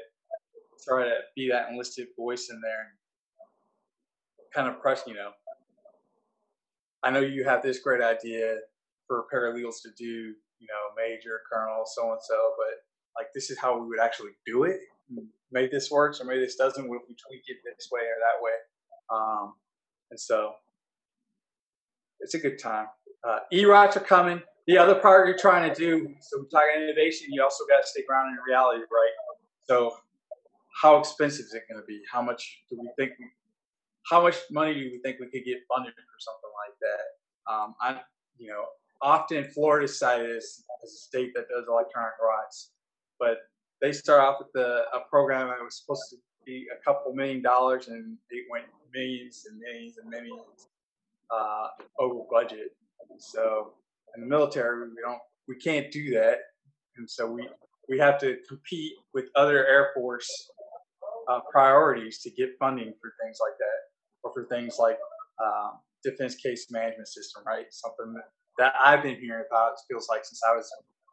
[0.86, 2.90] try to be that enlisted voice in there and
[4.54, 5.30] kind of press, you know,
[7.02, 8.56] I know you have this great idea
[9.06, 13.58] for paralegals to do, you know, major, colonel, so and so, but like this is
[13.58, 14.80] how we would actually do it.
[15.52, 16.88] Maybe this works or maybe this doesn't.
[16.88, 18.52] What if we tweak it this way or that way?
[19.12, 19.54] Um,
[20.10, 20.52] and so
[22.20, 22.86] it's a good time.
[23.26, 24.42] Uh, E-ROTs are coming.
[24.70, 27.88] The other part you're trying to do, so we're talking innovation, you also got to
[27.88, 29.10] stay grounded in reality, right?
[29.64, 29.96] So
[30.80, 32.00] how expensive is it going to be?
[32.08, 33.26] How much do we think we
[34.08, 37.52] how much money do we think we could get funded for something like that?
[37.52, 38.00] Um, I,
[38.38, 38.66] you know,
[39.02, 42.70] often Florida cited as, a state that does electronic rights,
[43.18, 43.38] but
[43.82, 47.42] they start off with a, a program that was supposed to be a couple million
[47.42, 50.68] dollars, and it went millions and millions and millions
[51.28, 52.76] uh, over budget.
[53.18, 53.72] So
[54.16, 55.18] in the military, we don't,
[55.48, 56.38] we can't do that,
[56.96, 57.48] and so we
[57.88, 60.50] we have to compete with other Air Force
[61.28, 64.96] uh, priorities to get funding for things like that or for things like
[65.42, 65.72] um,
[66.04, 67.66] defense case management system, right?
[67.70, 70.70] Something that, that I've been hearing about feels like since I was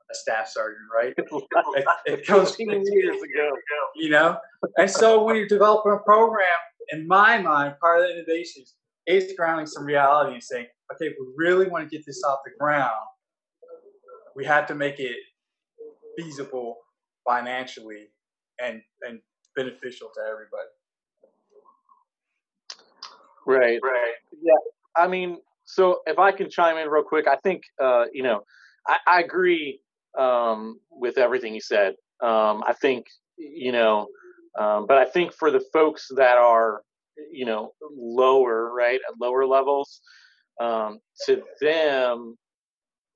[0.09, 1.13] a staff sergeant, right?
[1.17, 3.51] it, it comes years ago,
[3.95, 4.37] you know.
[4.77, 6.47] And so when you're developing a program,
[6.91, 8.63] in my mind, part of the innovation
[9.05, 12.51] is grounding some reality and saying, okay, we really want to get this off the
[12.59, 12.91] ground,
[14.35, 15.17] we have to make it
[16.17, 16.77] feasible
[17.27, 18.07] financially
[18.59, 19.19] and and
[19.55, 20.69] beneficial to everybody.
[23.45, 23.79] Right.
[23.81, 24.13] Right.
[24.41, 24.53] Yeah.
[24.95, 28.43] I mean, so if I can chime in real quick, I think uh, you know,
[28.87, 29.79] I, I agree
[30.17, 31.93] um, with everything you said.
[32.21, 33.05] Um, I think
[33.37, 34.07] you know,
[34.59, 36.81] um, but I think for the folks that are
[37.31, 40.01] you know lower, right, at lower levels,
[40.59, 42.37] um, to them,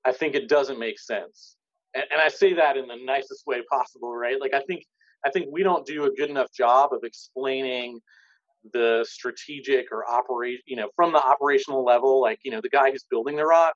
[0.04, 1.56] I think it doesn't make sense.
[1.94, 4.40] And, and I say that in the nicest way possible, right?
[4.40, 4.84] Like I think
[5.24, 8.00] I think we don't do a good enough job of explaining
[8.72, 12.90] the strategic or operate, you know, from the operational level, like, you know, the guy
[12.90, 13.74] who's building the rot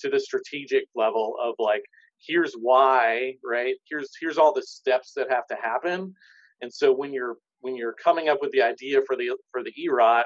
[0.00, 1.82] to the strategic level of like,
[2.26, 3.76] here's why, right?
[3.88, 6.14] Here's here's all the steps that have to happen.
[6.62, 9.72] And so when you're when you're coming up with the idea for the for the
[9.78, 10.24] EROT,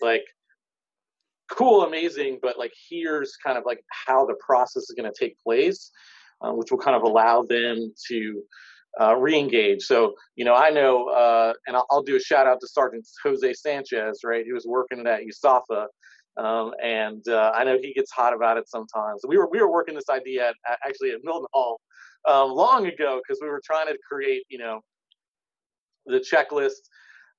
[0.00, 0.24] like
[1.50, 5.38] cool, amazing, but like here's kind of like how the process is going to take
[5.40, 5.90] place,
[6.42, 8.42] uh, which will kind of allow them to
[9.00, 9.82] uh, re-engage.
[9.82, 13.06] So, you know, I know, uh, and I'll, I'll, do a shout out to Sergeant
[13.22, 14.44] Jose Sanchez, right?
[14.44, 15.86] He was working at USAFA,
[16.36, 19.22] um, and uh, I know he gets hot about it sometimes.
[19.26, 21.76] We were we were working this idea at, actually at Mildenhall
[22.28, 24.80] um, long ago because we were trying to create, you know,
[26.06, 26.88] the checklist.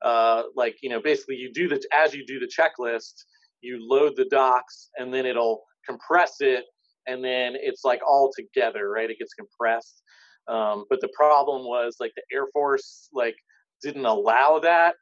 [0.01, 3.23] Uh, like you know, basically, you do the as you do the checklist,
[3.61, 6.65] you load the docs, and then it'll compress it,
[7.07, 9.09] and then it's like all together, right?
[9.09, 10.01] It gets compressed.
[10.47, 13.35] Um, but the problem was like the Air Force like
[13.83, 14.95] didn't allow that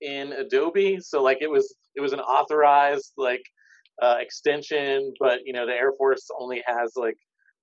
[0.00, 3.42] in Adobe, so like it was it was an authorized like
[4.02, 7.16] uh, extension, but you know the Air Force only has like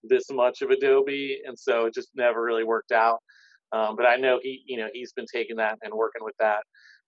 [0.04, 3.20] this much of Adobe, and so it just never really worked out.
[3.74, 6.64] Um, but I know he you know he's been taking that and working with that.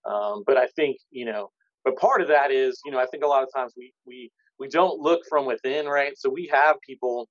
[0.10, 1.52] Um, but I think you know,
[1.84, 4.32] but part of that is you know I think a lot of times we we
[4.60, 6.14] we don't look from within, right?
[6.18, 7.28] So we have people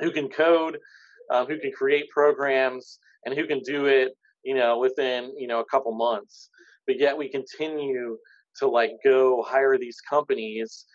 [0.00, 0.78] who can code
[1.30, 5.60] um, who can create programs and who can do it, you know, within you know
[5.60, 6.50] a couple months.
[6.86, 8.16] But yet we continue
[8.56, 10.86] to like go hire these companies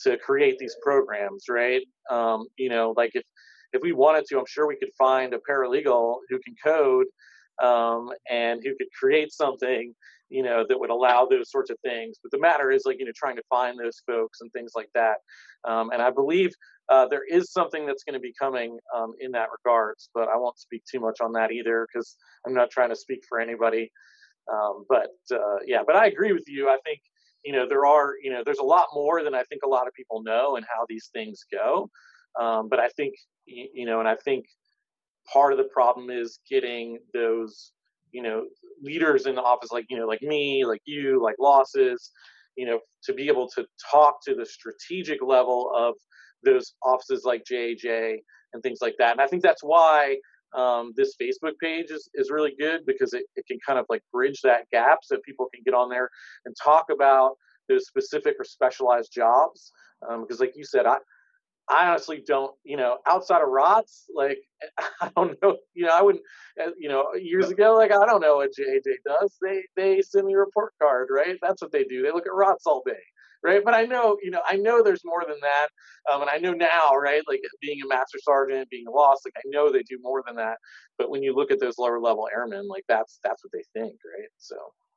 [0.00, 1.82] to create these programs, right?
[2.10, 3.22] Um, you know, like if
[3.72, 7.06] if we wanted to, I'm sure we could find a paralegal who can code
[7.62, 9.94] um, and who could create something,
[10.30, 12.18] you know, that would allow those sorts of things.
[12.22, 14.88] But the matter is, like, you know, trying to find those folks and things like
[14.94, 15.16] that.
[15.64, 16.52] Um, and I believe
[16.90, 20.36] uh, there is something that's going to be coming um, in that regards, but I
[20.36, 23.90] won't speak too much on that either because I'm not trying to speak for anybody.
[24.52, 26.68] Um, but uh, yeah, but I agree with you.
[26.68, 27.00] I think
[27.44, 29.86] you know there are you know there's a lot more than I think a lot
[29.86, 31.88] of people know and how these things go.
[32.38, 33.14] Um, but I think
[33.46, 34.46] you know, and I think
[35.32, 37.72] part of the problem is getting those
[38.14, 38.46] you know
[38.82, 42.12] leaders in the office like you know like me like you like losses
[42.56, 45.94] you know to be able to talk to the strategic level of
[46.44, 48.18] those offices like JAJ
[48.52, 49.12] and things like that.
[49.12, 50.16] And i think that's why
[50.54, 54.02] um, this facebook page is, is really good because it, it can kind of like
[54.12, 56.08] bridge that gap so people can get on there
[56.44, 57.32] and talk about
[57.68, 59.72] those specific or specialized jobs.
[60.00, 60.96] Because um, like you said i
[61.68, 64.38] I honestly don't, you know, outside of ROTs, like
[65.00, 66.24] I don't know, you know, I wouldn't,
[66.62, 69.36] uh, you know, years ago, like I don't know what JAJ does.
[69.40, 71.38] They they send me a report card, right?
[71.42, 72.02] That's what they do.
[72.02, 73.00] They look at ROTs all day,
[73.42, 73.64] right?
[73.64, 75.68] But I know, you know, I know there's more than that,
[76.12, 77.22] um, and I know now, right?
[77.26, 80.36] Like being a master sergeant, being a LOS, like I know they do more than
[80.36, 80.58] that.
[80.98, 83.94] But when you look at those lower level airmen, like that's that's what they think,
[84.18, 84.28] right?
[84.36, 84.56] So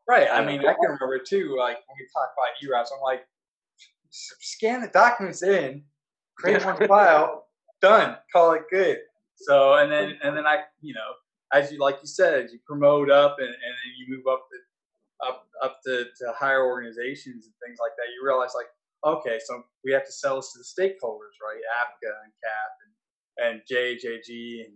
[0.10, 0.28] right.
[0.30, 3.22] I mean, I can remember too, like when we talk about E-ROTs, I'm like,
[4.10, 5.84] scan the documents in
[6.38, 7.48] create one file,
[7.82, 9.00] done, call it good.
[9.36, 11.14] So and then and then I you know
[11.54, 15.28] as you like you said you promote up and, and then you move up the
[15.28, 18.06] up up to, to higher organizations and things like that.
[18.16, 18.68] You realize like
[19.06, 21.62] okay, so we have to sell this to the stakeholders, right?
[21.80, 22.92] AFCA and CAAF and,
[23.48, 24.74] and JAJG and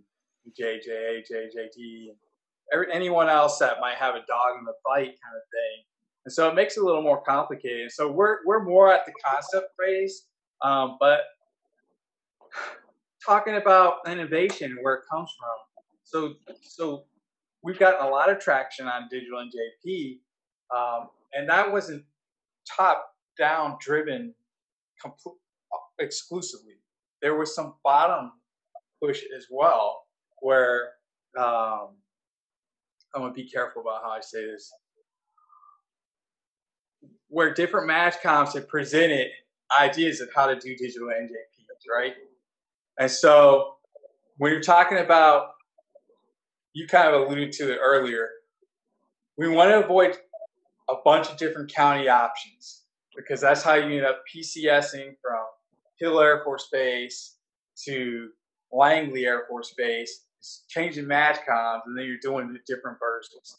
[0.58, 2.16] JAJA, JAJD, and
[2.72, 5.84] every, anyone else that might have a dog in the fight kind of thing.
[6.24, 7.90] And so it makes it a little more complicated.
[7.90, 10.26] So we're we're more at the concept phase,
[10.62, 11.20] um, but
[13.24, 15.96] talking about innovation and where it comes from.
[16.04, 17.04] So, so
[17.62, 20.18] we've gotten a lot of traction on digital NJP,
[20.74, 22.04] um, and that wasn't
[22.68, 24.34] top down driven
[25.04, 25.36] compl-
[25.98, 26.74] exclusively.
[27.20, 28.32] There was some bottom
[29.02, 30.04] push as well,
[30.40, 30.90] where
[31.38, 31.96] um,
[33.14, 34.70] I'm gonna be careful about how I say this.
[37.28, 39.28] Where different MAJCOMs have presented
[39.80, 42.14] ideas of how to do digital NJPs, right?
[42.98, 43.74] And so
[44.38, 45.50] when you're talking about,
[46.72, 48.28] you kind of alluded to it earlier,
[49.36, 50.16] we want to avoid
[50.90, 52.82] a bunch of different county options
[53.16, 55.44] because that's how you end up PCSing from
[55.98, 57.36] Hill Air Force Base
[57.84, 58.30] to
[58.72, 60.24] Langley Air Force Base,
[60.68, 63.58] changing match comms, and then you're doing the different versions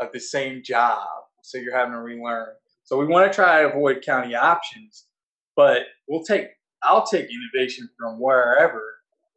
[0.00, 1.06] of the same job.
[1.42, 2.48] So you're having to relearn.
[2.84, 5.06] So we want to try to avoid county options,
[5.54, 6.48] but we'll take
[6.86, 8.82] I'll take innovation from wherever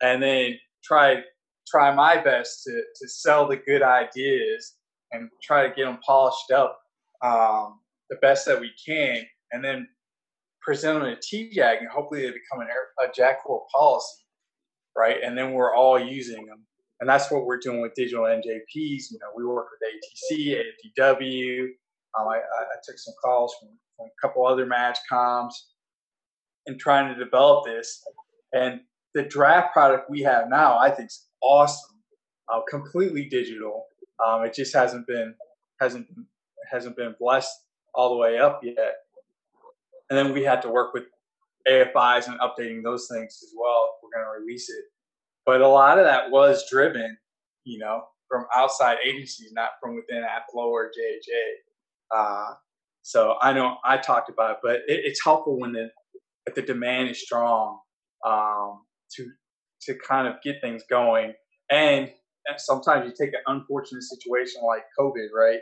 [0.01, 1.23] and then try
[1.67, 4.75] try my best to to sell the good ideas
[5.11, 6.79] and try to get them polished up
[7.21, 9.87] um, the best that we can, and then
[10.61, 14.23] present them to TJAG, and hopefully they become an air, a Corps policy,
[14.97, 15.17] right?
[15.23, 16.65] And then we're all using them,
[16.99, 19.11] and that's what we're doing with digital NJPs.
[19.11, 20.63] You know, we work with ATC,
[20.97, 21.67] AFDW.
[22.19, 25.53] Um, I, I, took some calls from, from a couple other match comms
[26.67, 28.03] and trying to develop this.
[28.53, 28.81] And
[29.13, 31.97] the draft product we have now, I think, is awesome.
[32.51, 33.85] Uh, completely digital.
[34.25, 35.35] Um, it just hasn't been
[35.79, 36.07] hasn't
[36.71, 37.51] hasn't been blessed
[37.93, 38.95] all the way up yet.
[40.09, 41.03] And then we had to work with
[41.67, 43.93] AFIs and updating those things as well.
[43.93, 44.85] If we're going to release it,
[45.45, 47.17] but a lot of that was driven,
[47.63, 52.15] you know, from outside agencies, not from within AFLOA or JAJ.
[52.15, 52.53] Uh,
[53.01, 55.89] so I know I talked about it, but it, it's helpful when the
[56.55, 57.79] the demand is strong
[58.25, 58.81] um,
[59.15, 59.29] to
[59.83, 61.33] to kind of get things going.
[61.71, 62.11] And
[62.57, 65.59] sometimes you take an unfortunate situation like COVID, right?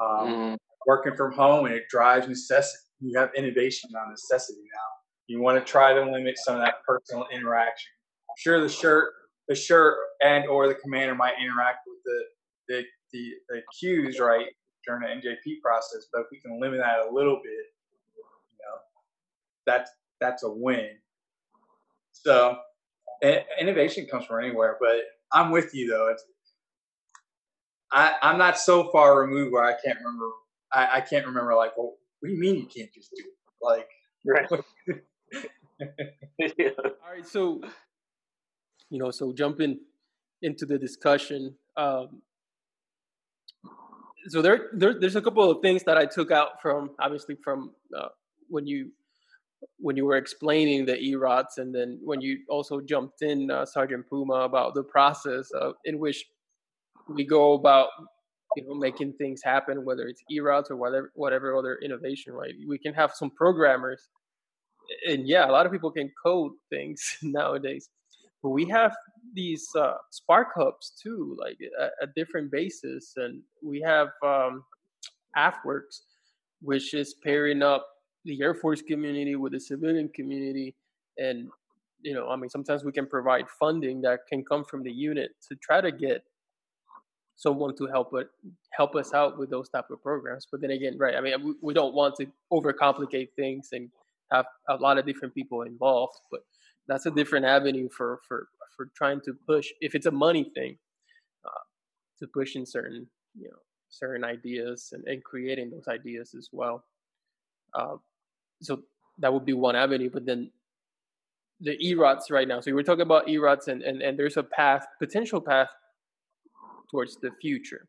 [0.00, 0.56] Um, mm.
[0.86, 2.82] Working from home and it drives necessity.
[3.00, 4.88] You have innovation on necessity now.
[5.26, 7.90] You want to try to limit some of that personal interaction.
[8.38, 9.12] Sure, the shirt,
[9.48, 12.24] the shirt, and or the commander might interact with the
[12.68, 14.46] the the, the cues right
[14.86, 17.66] during the NJP process, but if we can limit that a little bit,
[18.16, 18.78] you know,
[19.66, 20.90] that's that's a win.
[22.12, 22.58] So
[23.60, 24.96] innovation comes from anywhere, but
[25.32, 26.08] I'm with you though.
[26.08, 26.24] It's,
[27.92, 30.30] I, I'm not so far removed where I can't remember.
[30.72, 33.34] I, I can't remember like, well, what do you mean you can't just do it?
[33.62, 33.88] Like,
[34.26, 34.48] right.
[36.58, 36.68] yeah.
[36.84, 37.26] All right.
[37.26, 37.60] So,
[38.90, 39.78] you know, so jumping
[40.42, 41.54] into the discussion.
[41.76, 42.22] Um,
[44.28, 47.72] so there, there, there's a couple of things that I took out from obviously from
[47.96, 48.08] uh,
[48.48, 48.90] when you
[49.78, 54.08] when you were explaining the E-ROTs, and then when you also jumped in, uh, Sergeant
[54.08, 56.24] Puma, about the process of, in which
[57.08, 57.88] we go about,
[58.56, 62.54] you know, making things happen, whether it's E-ROTs or whatever whatever other innovation, right?
[62.66, 64.08] We can have some programmers,
[65.08, 67.88] and yeah, a lot of people can code things nowadays,
[68.42, 68.94] but we have
[69.34, 74.64] these uh, Spark hubs too, like at, a different basis, and we have um,
[75.36, 76.02] AFWERX,
[76.62, 77.86] which is pairing up
[78.26, 80.74] the Air Force community with the civilian community,
[81.16, 81.48] and
[82.02, 85.30] you know, I mean, sometimes we can provide funding that can come from the unit
[85.48, 86.22] to try to get
[87.36, 88.28] someone to help it
[88.72, 90.46] help us out with those type of programs.
[90.50, 91.14] But then again, right?
[91.14, 93.90] I mean, we, don't want to overcomplicate things and
[94.32, 96.18] have a lot of different people involved.
[96.30, 96.40] But
[96.88, 99.68] that's a different avenue for for for trying to push.
[99.80, 100.78] If it's a money thing,
[101.44, 101.64] uh,
[102.20, 103.06] to push in certain
[103.38, 103.58] you know
[103.88, 106.84] certain ideas and, and creating those ideas as well.
[107.74, 107.96] Uh,
[108.62, 108.82] so
[109.18, 110.10] that would be one avenue.
[110.12, 110.50] But then
[111.60, 112.60] the E-ROTs right now.
[112.60, 115.68] So we were talking about E-ROTs and, and, and there's a path, potential path
[116.90, 117.88] towards the future.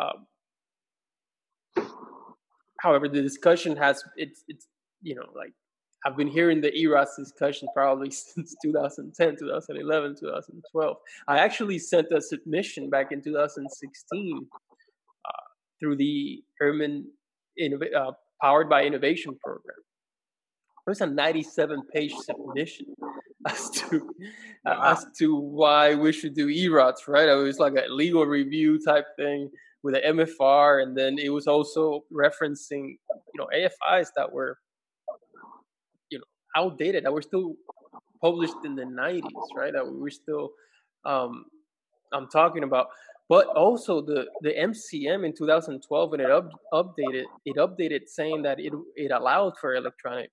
[0.00, 0.26] Um,
[2.80, 4.66] however, the discussion has it's it's
[5.02, 5.52] you know like
[6.04, 10.96] I've been hearing the E-ROTs discussion probably since 2010, 2011, 2012.
[11.28, 14.46] I actually sent a submission back in 2016
[15.24, 15.30] uh,
[15.78, 17.06] through the Airmen
[17.60, 18.12] Innov- uh,
[18.42, 19.76] Powered by Innovation program.
[20.86, 22.86] It was a 97 page submission
[23.48, 24.10] as to
[24.64, 24.92] wow.
[24.92, 27.28] as to why we should do E-ROTs, right?
[27.28, 29.48] It was like a legal review type thing
[29.84, 32.96] with an MFR, and then it was also referencing
[33.34, 34.58] you know AFIs that were
[36.10, 36.24] you know
[36.56, 37.54] outdated that were still
[38.20, 39.22] published in the 90s,
[39.56, 39.72] right?
[39.72, 40.50] That we were still
[41.04, 41.44] um,
[42.12, 42.88] I'm talking about.
[43.28, 48.60] But also the, the MCM in 2012 when it up, updated, it updated saying that
[48.60, 50.30] it it allowed for electronic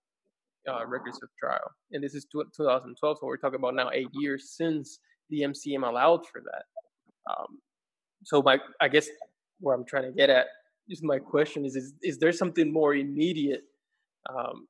[0.68, 1.72] uh, records of trial.
[1.92, 6.28] And this is 2012, so we're talking about now eight years since the MCM allowed
[6.28, 6.64] for that.
[7.32, 7.60] Um,
[8.24, 9.08] so my, I guess
[9.60, 10.48] where I'm trying to get at
[10.90, 13.64] is my question is, is, is there something more immediate
[14.30, 14.68] um,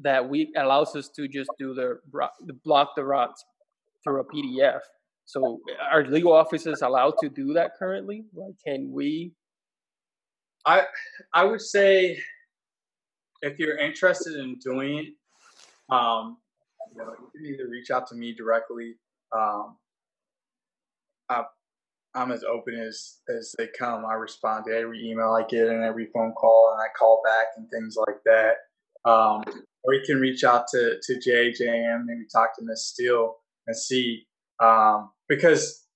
[0.00, 1.98] that we allows us to just do the,
[2.46, 3.44] the block the ROTS
[4.04, 4.80] through a PDF?
[5.30, 5.60] So
[5.92, 8.24] are legal offices allowed to do that currently?
[8.34, 9.32] Like, can we?
[10.66, 10.82] I
[11.32, 12.18] I would say
[13.42, 16.38] if you're interested in doing it, um,
[16.92, 18.96] you know, you can either reach out to me directly.
[19.32, 19.76] Um,
[21.28, 21.44] I,
[22.14, 24.04] I'm as open as as they come.
[24.04, 27.46] I respond to every email I get and every phone call, and I call back
[27.56, 28.56] and things like that.
[29.08, 29.44] Um,
[29.84, 33.36] or you can reach out to to JAJM, maybe talk to Miss Steele
[33.68, 34.26] and see
[34.60, 35.86] um, because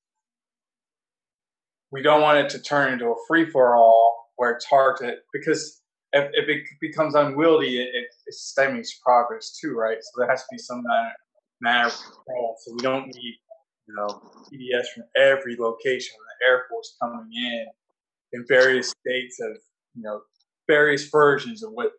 [1.91, 5.17] we don't want it to turn into a free for all where it's hard to
[5.33, 5.83] because
[6.13, 9.99] if, if it becomes unwieldy, it, it, it stymies progress too, right?
[10.01, 10.83] So there has to be some
[11.61, 12.57] manner, of control.
[12.65, 13.35] So we don't need,
[13.89, 14.23] you know,
[14.53, 16.15] PDS from every location.
[16.41, 17.67] The Air Force coming in
[18.33, 19.57] in various states of,
[19.97, 20.21] you know,
[20.69, 21.91] various versions of what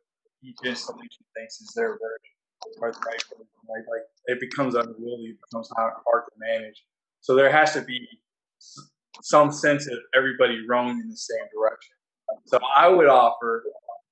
[0.41, 2.35] each installation thinks is their version
[2.73, 2.95] the right.
[2.95, 3.85] Right?
[3.89, 6.83] Like it becomes unwieldy, it becomes hard, hard to manage.
[7.25, 8.07] So there has to be
[9.23, 11.95] some sense of everybody rowing in the same direction.
[12.45, 13.63] So I would offer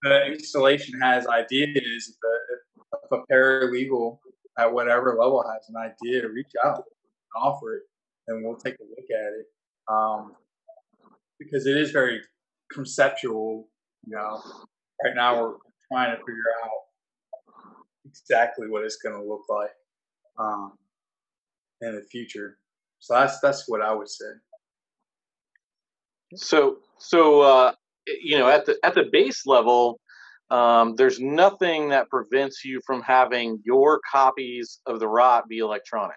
[0.01, 4.17] the installation has ideas, a, if a paralegal
[4.57, 7.83] at whatever level has an idea, reach out and offer it,
[8.27, 9.45] and we'll take a look at it.
[9.87, 10.33] Um,
[11.37, 12.19] because it is very
[12.71, 13.67] conceptual,
[14.07, 14.41] you know.
[15.05, 15.53] Right now, we're
[15.91, 16.71] trying to figure out
[18.05, 19.69] exactly what it's going to look like
[20.39, 20.73] um,
[21.81, 22.57] in the future.
[23.03, 24.31] So that's that's what I would say.
[26.35, 27.73] So so uh,
[28.07, 29.99] you know, at the at the base level,
[30.49, 36.15] um, there's nothing that prevents you from having your copies of the ROT be electronic.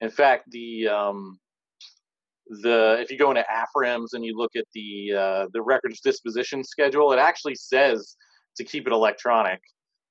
[0.00, 1.38] In fact, the um,
[2.62, 6.64] the if you go into AFRIMS and you look at the uh, the records disposition
[6.64, 8.16] schedule, it actually says
[8.56, 9.60] to keep it electronic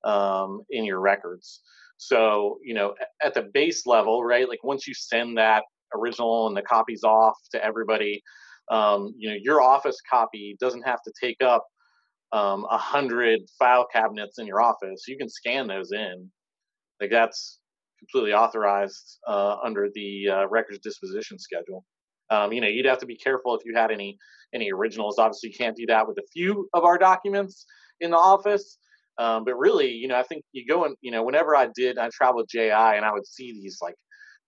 [0.03, 1.63] um, in your records.
[1.97, 4.47] So you know, at the base level, right?
[4.47, 8.21] Like once you send that original and the copies off to everybody,
[8.71, 11.65] um, you know, your office copy doesn't have to take up
[12.31, 15.03] um, a hundred file cabinets in your office.
[15.07, 16.29] You can scan those in.
[16.99, 17.59] Like that's
[17.99, 21.85] completely authorized uh, under the uh, records disposition schedule.
[22.29, 24.17] Um, you know, you'd have to be careful if you had any
[24.53, 25.19] any originals.
[25.19, 27.65] Obviously, you can't do that with a few of our documents
[27.99, 28.77] in the office.
[29.17, 31.97] Um, but really, you know, I think you go and you know, whenever I did,
[31.97, 33.95] I traveled JAI and I would see these like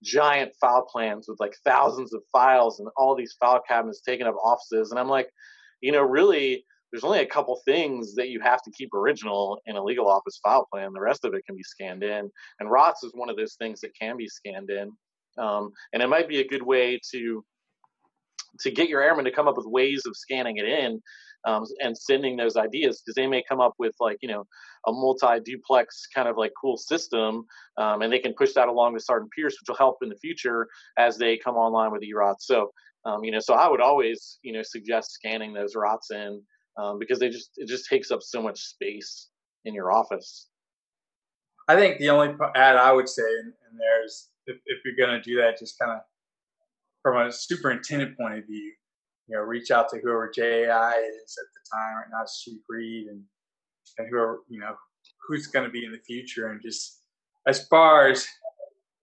[0.04, 4.36] giant file plans with like thousands of files and all these file cabinets taking up
[4.44, 4.92] offices.
[4.92, 5.30] And I'm like,
[5.82, 9.76] you know, really, there's only a couple things that you have to keep original in
[9.76, 10.94] a legal office file plan.
[10.94, 12.30] The rest of it can be scanned in.
[12.60, 14.92] And ROTS is one of those things that can be scanned in.
[15.38, 17.44] Um, and it might be a good way to
[18.62, 21.00] to get your airmen to come up with ways of scanning it in
[21.48, 24.46] um, and sending those ideas because they may come up with like you know
[24.88, 27.46] a multi-duplex kind of like cool system
[27.78, 30.18] um, and they can push that along to Sergeant Pierce, which will help in the
[30.18, 30.68] future
[30.98, 32.46] as they come online with E-ROTs.
[32.46, 32.72] So
[33.06, 36.42] um, you know, so I would always you know suggest scanning those ROTS in
[36.78, 39.30] um, because they just it just takes up so much space
[39.66, 40.48] in your office.
[41.70, 45.08] I think the only add I would say in, in there is if, if you're
[45.08, 46.00] going to do that, just kind of
[47.02, 48.74] from a superintendent point of view,
[49.28, 51.96] you know, reach out to whoever JAI is at the time.
[51.98, 53.24] Right now, Chief Reed and
[53.98, 54.76] and whoever you know
[55.28, 57.02] who's going to be in the future, and just
[57.48, 58.28] as far as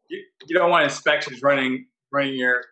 [0.09, 2.63] you, you don't want inspections running running your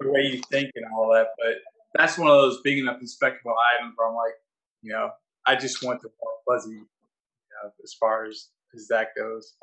[0.00, 1.54] the way you think and all that, but
[1.94, 4.34] that's one of those big enough inspectable items where I'm like,
[4.82, 5.10] you know,
[5.46, 9.54] I just want the more fuzzy, you know, as far as as that goes.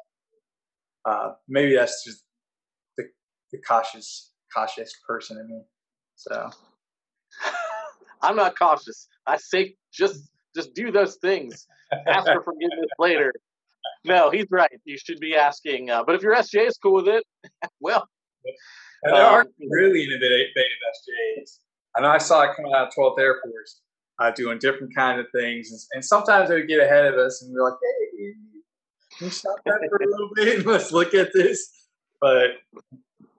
[1.06, 2.24] Uh, maybe that's just
[2.98, 3.06] the
[3.52, 5.62] the cautious cautious person in me.
[6.16, 6.50] So
[8.22, 9.08] I'm not cautious.
[9.26, 11.68] I say just just do those things.
[12.08, 13.34] Ask for forgiveness later.
[14.04, 14.70] No, he's right.
[14.86, 15.90] You should be asking.
[15.90, 17.24] Uh, but if your SJ is cool with it,
[17.80, 18.08] well.
[19.04, 21.60] And there um, are really innovative SJs.
[21.96, 23.82] I know I saw it coming out of 12th Air Force,
[24.20, 27.42] uh, doing different kind of things, and, and, sometimes they would get ahead of us
[27.42, 28.34] and be like, "Hey,
[29.18, 30.66] can you stop that for a little bit?
[30.66, 31.70] Let's look at this."
[32.22, 32.52] But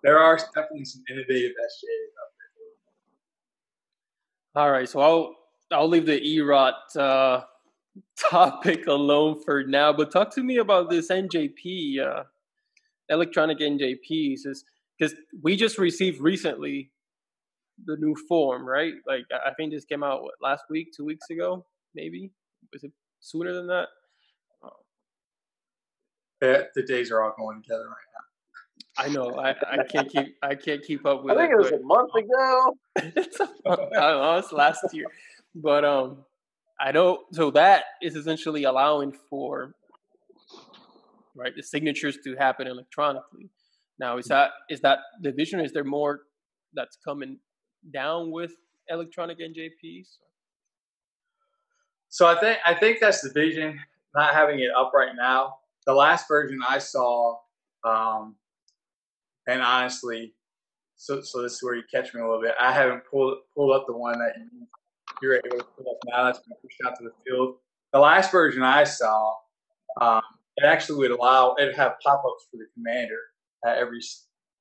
[0.03, 2.09] there are definitely some innovative SJs.
[4.55, 5.37] All right, so I'll
[5.71, 7.43] I'll leave the E-ROT uh,
[8.31, 9.93] topic alone for now.
[9.93, 12.23] But talk to me about this NJP, uh,
[13.09, 14.41] electronic NJPs,
[14.99, 16.91] because we just received recently
[17.85, 18.95] the new form, right?
[19.07, 22.31] Like I think this came out what, last week, two weeks ago, maybe.
[22.73, 23.89] Was it sooner than that?
[26.41, 28.28] Yeah, the days are all going together right now.
[28.99, 29.39] I know.
[29.39, 31.37] I, I can't keep I can't keep up with.
[31.37, 32.77] I think it, it was a month ago.
[33.17, 34.37] it's a, I don't know.
[34.39, 35.07] It's last year,
[35.55, 36.25] but um,
[36.81, 37.21] I know.
[37.33, 39.75] So that is essentially allowing for
[41.37, 43.51] right the signatures to happen electronically.
[44.01, 45.61] Now, is that is that the vision?
[45.61, 46.21] Is there more
[46.75, 47.39] that's coming
[47.93, 48.53] down with
[48.89, 50.19] electronic NJPs?
[52.09, 53.79] So I think I think that's the vision.
[54.15, 55.57] Not having it up right now.
[55.87, 57.37] The last version I saw
[57.85, 58.35] um,
[59.49, 60.35] and honestly,
[60.97, 62.55] so so this is where you catch me a little bit.
[62.61, 64.67] I haven't pulled pulled up the one that you,
[65.23, 66.25] you're able to pull up now.
[66.25, 67.57] That's been pushed out to the field.
[67.93, 69.35] The last version I saw,
[70.01, 70.23] um,
[70.57, 73.19] it actually would allow it have pop ups for the commander
[73.67, 74.01] at every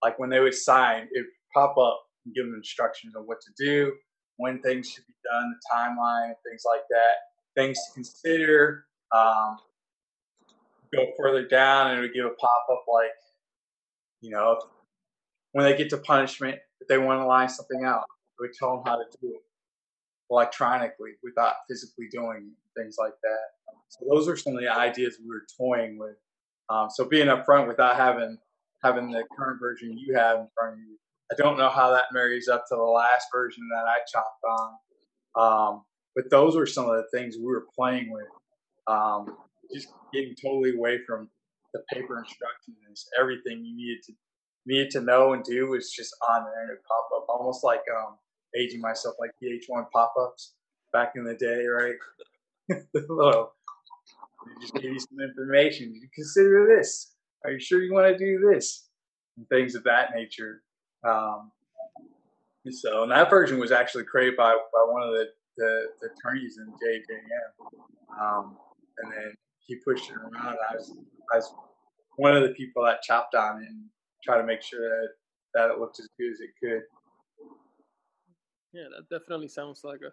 [0.03, 3.39] like when they would sign, it would pop up and give them instructions on what
[3.41, 3.93] to do,
[4.37, 7.15] when things should be done, the timeline, things like that,
[7.55, 8.85] things to consider.
[9.15, 9.57] Um,
[10.93, 13.11] go further down and it would give a pop up like,
[14.21, 14.59] you know,
[15.51, 18.03] when they get to punishment, if they want to line something out,
[18.39, 19.41] we tell them how to do it
[20.29, 23.73] electronically without physically doing things like that.
[23.89, 26.17] So those are some of the ideas we were toying with.
[26.69, 28.37] Um, so being upfront without having
[28.83, 30.97] having the current version you have in front of you,
[31.31, 35.73] I don't know how that marries up to the last version that I chopped on.
[35.73, 35.81] Um,
[36.15, 38.27] but those were some of the things we were playing with.
[38.87, 39.37] Um,
[39.73, 41.29] just getting totally away from
[41.73, 44.13] the paper instructions, everything you needed to
[44.67, 47.81] needed to know and do was just on there and it pop up, almost like
[47.95, 48.17] um,
[48.59, 50.53] aging myself, like VH1 pop ups
[50.93, 51.95] back in the day, right?
[52.93, 53.53] Little,
[54.61, 55.93] just give you some information.
[55.95, 57.13] You consider this.
[57.45, 58.89] Are you sure you want to do this?
[59.37, 60.63] And things of that nature.
[61.07, 61.51] Um,
[62.69, 65.25] so, and that version was actually created by, by one of the,
[65.57, 68.21] the, the attorneys in JAJM.
[68.21, 68.57] Um,
[68.99, 69.33] and then
[69.65, 70.57] he pushed it around.
[70.69, 70.97] I was,
[71.33, 71.53] I was
[72.17, 73.85] one of the people that chopped on it and
[74.23, 75.07] try to make sure that
[75.53, 76.81] that it looked as good as it could.
[78.73, 80.11] Yeah, that definitely sounds like a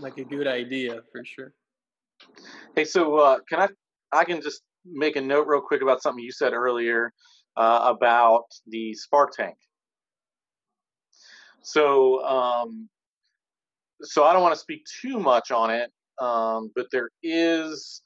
[0.00, 1.52] like a good idea for sure.
[2.74, 3.68] Hey, so uh, can I?
[4.12, 7.12] I can just make a note real quick about something you said earlier
[7.56, 9.56] uh, about the spark tank.
[11.62, 12.88] So, um,
[14.02, 15.90] so I don't want to speak too much on it,
[16.20, 18.02] um, but there is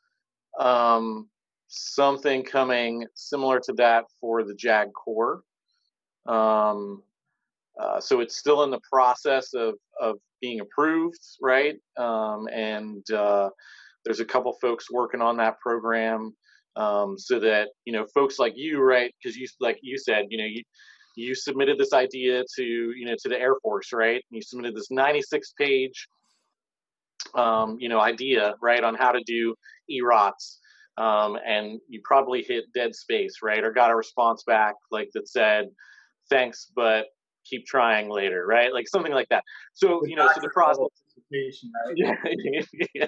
[0.59, 1.29] um,
[1.73, 5.43] something coming similar to that for the JAG Corps.
[6.27, 7.03] Um,
[7.81, 11.77] uh, so it's still in the process of, of being approved, right?
[11.97, 13.49] Um, and uh,
[14.05, 16.37] there's a couple folks working on that program
[16.77, 19.13] um, so that you know folks like you, right?
[19.23, 20.63] Because you, like you said, you know, you
[21.17, 24.23] you submitted this idea to you know to the Air Force, right?
[24.31, 26.09] And you submitted this 96 page
[27.35, 29.55] um, you know idea, right, on how to do
[29.89, 30.59] E-ROTs
[30.97, 33.63] um, and you probably hit dead space, right?
[33.63, 35.69] Or got a response back like that said,
[36.31, 37.07] "Thanks, but
[37.45, 38.73] keep trying later," right?
[38.73, 39.45] Like something like that.
[39.75, 40.81] So you know, so the process.
[40.81, 40.89] Right?
[41.97, 42.15] Yeah,
[42.95, 43.07] yeah.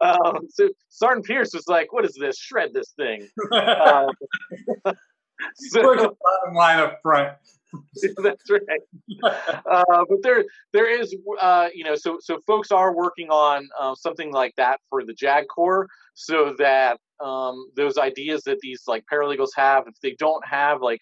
[0.00, 2.38] um, so Sergeant Pierce was like, "What is this?
[2.38, 4.08] Shred this thing." Um,
[5.56, 7.36] so, the bottom line up front.
[8.22, 9.32] That's right.
[9.70, 13.94] Uh, but there, there is, uh, you know, so so folks are working on uh,
[13.94, 19.04] something like that for the JAG Corps, so that um, those ideas that these like
[19.12, 21.00] paralegals have, if they don't have like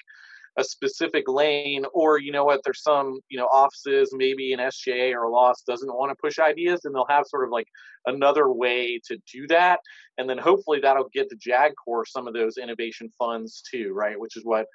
[0.57, 5.13] a specific lane or you know what there's some you know offices maybe an SJA
[5.13, 7.67] or a LOS doesn't want to push ideas and they'll have sort of like
[8.07, 9.81] another way to do that
[10.19, 14.19] and then hopefully that'll get the JAG Corps some of those innovation funds too right
[14.19, 14.67] which is what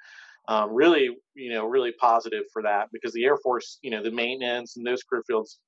[0.50, 4.10] um, really you know really positive for that because the Air Force you know the
[4.10, 5.58] maintenance and those career fields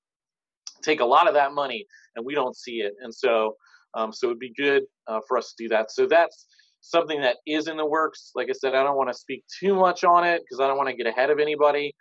[0.83, 3.57] take a lot of that money and we don't see it and so
[3.95, 6.47] um, so it'd be good uh, for us to do that so that's
[6.83, 8.33] something that is in the works.
[8.35, 10.77] Like I said, I don't want to speak too much on it because I don't
[10.77, 11.95] want to get ahead of anybody.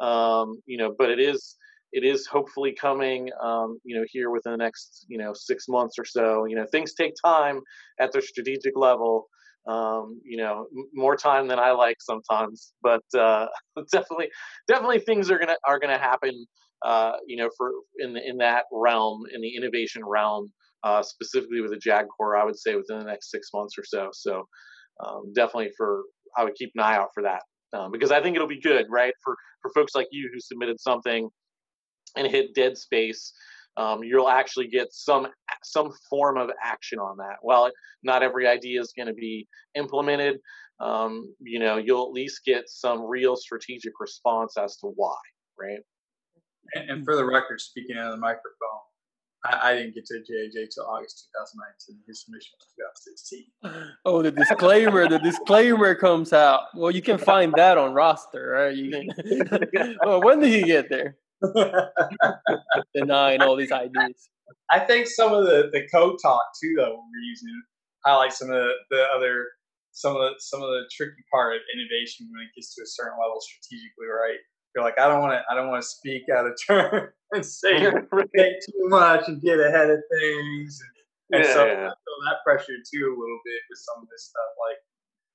[0.00, 1.56] Um, you know, but it is
[1.92, 3.28] it is hopefully coming.
[3.42, 6.46] Um, you know, here within the next you know six months or so.
[6.46, 7.60] You know, things take time
[8.00, 9.26] at the strategic level.
[9.68, 13.46] Um, you know, more time than I like sometimes, but uh,
[13.92, 14.30] definitely,
[14.66, 16.46] definitely things are gonna are gonna happen.
[16.84, 20.50] Uh, you know, for in the, in that realm, in the innovation realm,
[20.84, 23.84] uh, specifically with the JAG Corps, I would say within the next six months or
[23.84, 24.08] so.
[24.12, 24.44] So
[25.04, 26.04] um, definitely for
[26.36, 27.42] I would keep an eye out for that
[27.72, 29.12] um, because I think it'll be good, right?
[29.22, 31.28] For for folks like you who submitted something
[32.16, 33.32] and hit dead space,
[33.78, 35.28] um, you'll actually get some
[35.62, 37.36] some form of action on that.
[37.42, 37.70] While
[38.02, 40.40] not every idea is going to be implemented,
[40.80, 45.16] um, you know, you'll at least get some real strategic response as to why,
[45.58, 45.78] right?
[46.74, 48.80] And, and for the record, speaking out of the microphone,
[49.44, 52.02] I, I didn't get to JAJ till August 2019.
[52.08, 53.94] His submission was 2016.
[54.04, 55.08] Oh, the disclaimer!
[55.08, 56.62] the disclaimer comes out.
[56.74, 58.76] Well, you can find that on roster, right?
[58.76, 58.90] You
[59.72, 59.96] can.
[60.04, 61.16] well, when did he get there?
[62.94, 64.28] Denying all these ideas.
[64.70, 67.62] I think some of the the code talk too, though, we're using
[68.04, 69.46] highlight some of the, the other
[69.92, 72.86] some of the some of the tricky part of innovation when it gets to a
[72.86, 74.38] certain level strategically, right?
[74.74, 77.44] You're like, I don't want to, I don't want to speak out of turn and
[77.44, 77.78] say
[78.36, 80.80] say too much and get ahead of things.
[81.30, 81.88] And, and Yeah, so yeah.
[81.88, 84.50] I feel that pressure too a little bit with some of this stuff.
[84.68, 84.78] Like,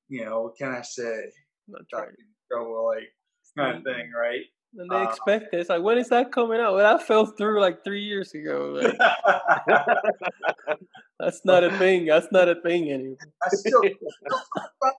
[0.10, 1.32] you know, what can I say?
[1.68, 2.10] That's Not right.
[2.10, 3.10] in trouble, like
[3.58, 4.46] kind of thing, right?
[4.76, 5.70] And they Uh, expect this.
[5.70, 6.74] Like, when is that coming out?
[6.74, 8.80] Well, that fell through like three years ago.
[8.82, 8.98] Like,
[11.20, 12.06] that's not a thing.
[12.06, 13.18] That's not a thing anymore.
[13.46, 13.82] I still
[14.82, 14.94] about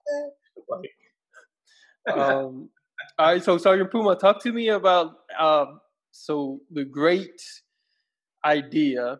[2.07, 2.13] that.
[2.13, 2.69] Um,
[3.17, 5.79] all right, so Sergeant Puma, talk to me about um,
[6.11, 7.41] so the great
[8.45, 9.19] idea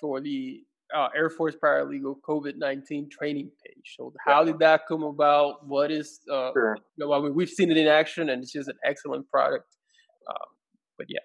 [0.00, 0.60] for the
[0.94, 3.94] uh, Air Force Paralegal COVID nineteen training page.
[3.98, 5.66] So, how did that come about?
[5.66, 6.20] What is?
[6.30, 6.76] Uh, Sure.
[6.96, 9.64] you know, I mean, we've seen it in action, and it's just an excellent product.
[10.28, 10.48] Um,
[10.98, 11.20] but yeah,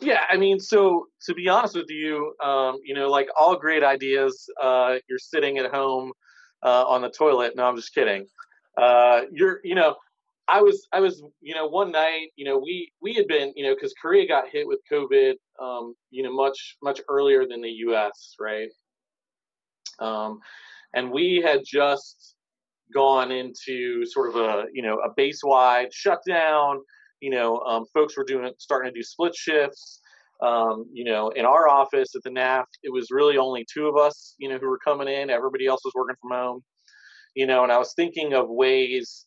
[0.00, 3.84] Yeah, I mean, so to be honest with you, um, you know, like all great
[3.84, 6.12] ideas, uh, you're sitting at home
[6.64, 7.54] uh, on the toilet.
[7.56, 8.26] No, I'm just kidding.
[8.76, 9.96] Uh, you're, you know,
[10.48, 13.64] I was, I was, you know, one night, you know, we we had been, you
[13.64, 17.70] know, because Korea got hit with COVID, um, you know, much much earlier than the
[17.86, 18.34] U.S.
[18.40, 18.70] Right,
[20.00, 20.40] um,
[20.94, 22.34] and we had just
[22.92, 26.80] gone into sort of a, you know, a base wide shutdown
[27.22, 30.00] you know, um, folks were doing starting to do split shifts.
[30.42, 33.96] Um, you know, in our office at the NAF, it was really only two of
[33.96, 35.30] us, you know, who were coming in.
[35.30, 36.64] Everybody else was working from home.
[37.36, 39.24] You know, and I was thinking of ways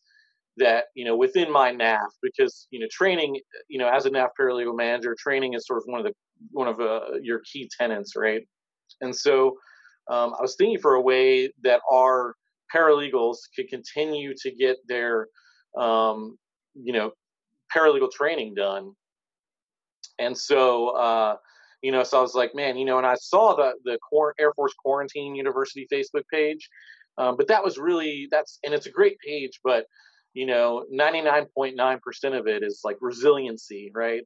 [0.58, 4.28] that you know within my NAF because you know training, you know, as a NAF
[4.38, 6.12] paralegal manager, training is sort of one of the
[6.50, 8.42] one of uh, your key tenants, right?
[9.00, 9.56] And so
[10.10, 12.34] um, I was thinking for a way that our
[12.74, 15.28] paralegals could continue to get their
[15.78, 16.36] um,
[16.74, 17.12] you know
[17.74, 18.92] paralegal training done.
[20.18, 21.36] And so, uh,
[21.82, 23.98] you know, so I was like, man, you know, and I saw the the
[24.40, 26.68] Air Force Quarantine University Facebook page,
[27.18, 29.86] um, but that was really that's and it's a great page, but
[30.34, 34.22] you know, ninety nine point nine percent of it is like resiliency, right?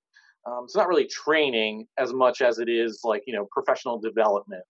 [0.46, 4.64] Um, it's not really training as much as it is like you know professional development.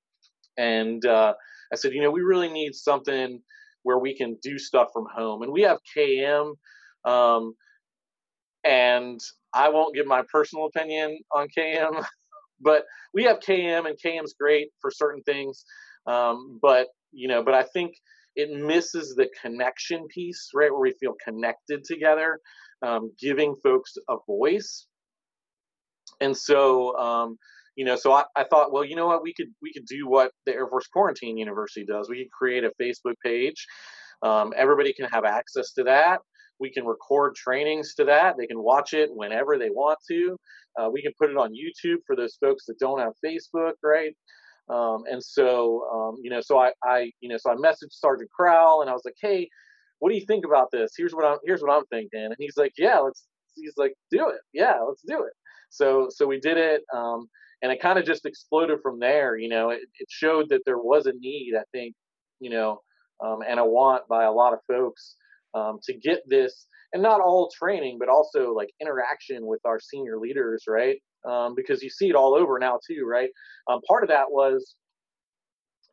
[0.56, 1.34] And uh,
[1.72, 3.40] I said, you know, we really need something
[3.82, 6.54] where we can do stuff from home, and we have KM.
[7.04, 7.54] Um,
[8.64, 9.20] and
[9.54, 12.04] I won't give my personal opinion on KM,
[12.60, 12.84] but
[13.14, 15.64] we have KM and KM's great for certain things.
[16.06, 17.94] Um, but you know, but I think
[18.36, 22.38] it misses the connection piece, right, where we feel connected together,
[22.82, 24.86] um, giving folks a voice.
[26.20, 27.36] And so, um,
[27.76, 30.06] you know, so I, I thought, well, you know what, we could we could do
[30.06, 32.08] what the Air Force Quarantine University does.
[32.08, 33.66] We could create a Facebook page.
[34.22, 36.20] Um, everybody can have access to that.
[36.60, 38.36] We can record trainings to that.
[38.38, 40.36] They can watch it whenever they want to.
[40.78, 44.14] Uh, we can put it on YouTube for those folks that don't have Facebook, right?
[44.68, 48.30] Um, and so, um, you know, so I, I, you know, so I messaged Sergeant
[48.30, 49.48] Crowell and I was like, hey,
[49.98, 50.92] what do you think about this?
[50.96, 52.24] Here's what I'm, here's what I'm thinking.
[52.24, 53.24] And he's like, yeah, let's.
[53.56, 54.40] He's like, do it.
[54.52, 55.32] Yeah, let's do it.
[55.70, 56.82] So, so we did it.
[56.94, 57.28] Um,
[57.62, 59.36] and it kind of just exploded from there.
[59.36, 61.54] You know, it, it showed that there was a need.
[61.58, 61.94] I think,
[62.38, 62.80] you know,
[63.22, 65.16] um, and a want by a lot of folks
[65.54, 70.18] um, to get this, and not all training, but also like interaction with our senior
[70.18, 70.96] leaders, right?
[71.28, 73.30] Um, because you see it all over now too, right?
[73.70, 74.76] Um, part of that was,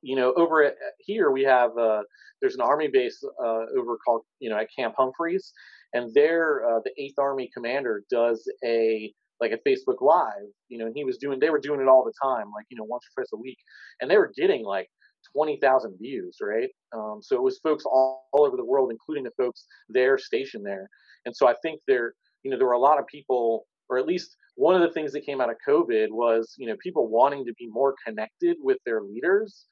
[0.01, 2.01] you know, over at, here we have uh,
[2.41, 5.51] there's an army base uh, over called you know at Camp Humphreys,
[5.93, 10.86] and there uh, the Eighth Army commander does a like a Facebook Live, you know,
[10.86, 13.03] and he was doing they were doing it all the time, like you know once
[13.05, 13.58] or twice a week,
[14.01, 14.89] and they were getting like
[15.34, 16.69] 20,000 views, right?
[16.93, 20.65] Um, so it was folks all, all, over the world, including the folks there stationed
[20.65, 20.89] there.
[21.25, 22.13] And so I think there,
[22.43, 25.11] you know, there were a lot of people, or at least one of the things
[25.13, 28.78] that came out of COVID was, you know, people wanting to be more connected with
[28.86, 29.65] their leaders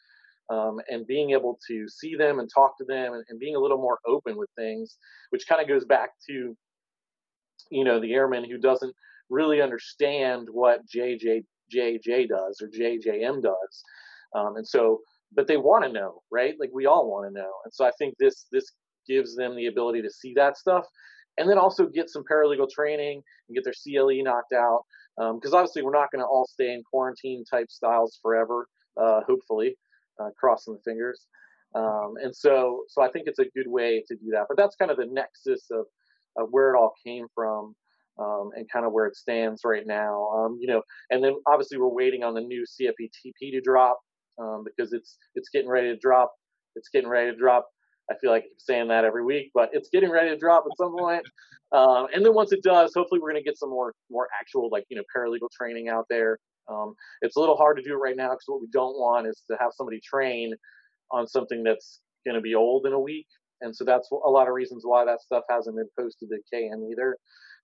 [0.49, 3.59] um, and being able to see them and talk to them and, and being a
[3.59, 4.97] little more open with things,
[5.29, 6.55] which kind of goes back to,
[7.71, 8.93] you know, the airman who doesn't
[9.29, 13.83] really understand what JJJJ does or JAJM does.
[14.35, 15.01] Um, and so
[15.33, 16.55] but they want to know, right?
[16.59, 17.51] Like we all want to know.
[17.63, 18.71] And so I think this this
[19.07, 20.85] gives them the ability to see that stuff,
[21.37, 24.81] and then also get some paralegal training and get their CLE knocked out.
[25.17, 28.67] Because um, obviously we're not going to all stay in quarantine type styles forever.
[28.99, 29.77] Uh, hopefully,
[30.21, 31.25] uh, crossing the fingers.
[31.73, 34.45] Um, and so so I think it's a good way to do that.
[34.47, 35.85] But that's kind of the nexus of
[36.37, 37.75] of where it all came from.
[38.17, 40.29] Um, and kind of where it stands right now.
[40.29, 43.99] Um, you know, and then obviously we're waiting on the new CFETP to drop
[44.39, 46.33] um, because it's it's getting ready to drop.
[46.75, 47.67] It's getting ready to drop.
[48.09, 50.65] I feel like I keep saying that every week, but it's getting ready to drop
[50.69, 51.23] at some point.
[51.71, 54.69] Um, and then once it does, hopefully we're going to get some more more actual
[54.71, 56.37] like you know paralegal training out there.
[56.69, 59.27] Um, it's a little hard to do it right now because what we don't want
[59.27, 60.53] is to have somebody train
[61.11, 63.27] on something that's going to be old in a week.
[63.61, 66.91] And so that's a lot of reasons why that stuff hasn't been posted to KM
[66.91, 67.17] either,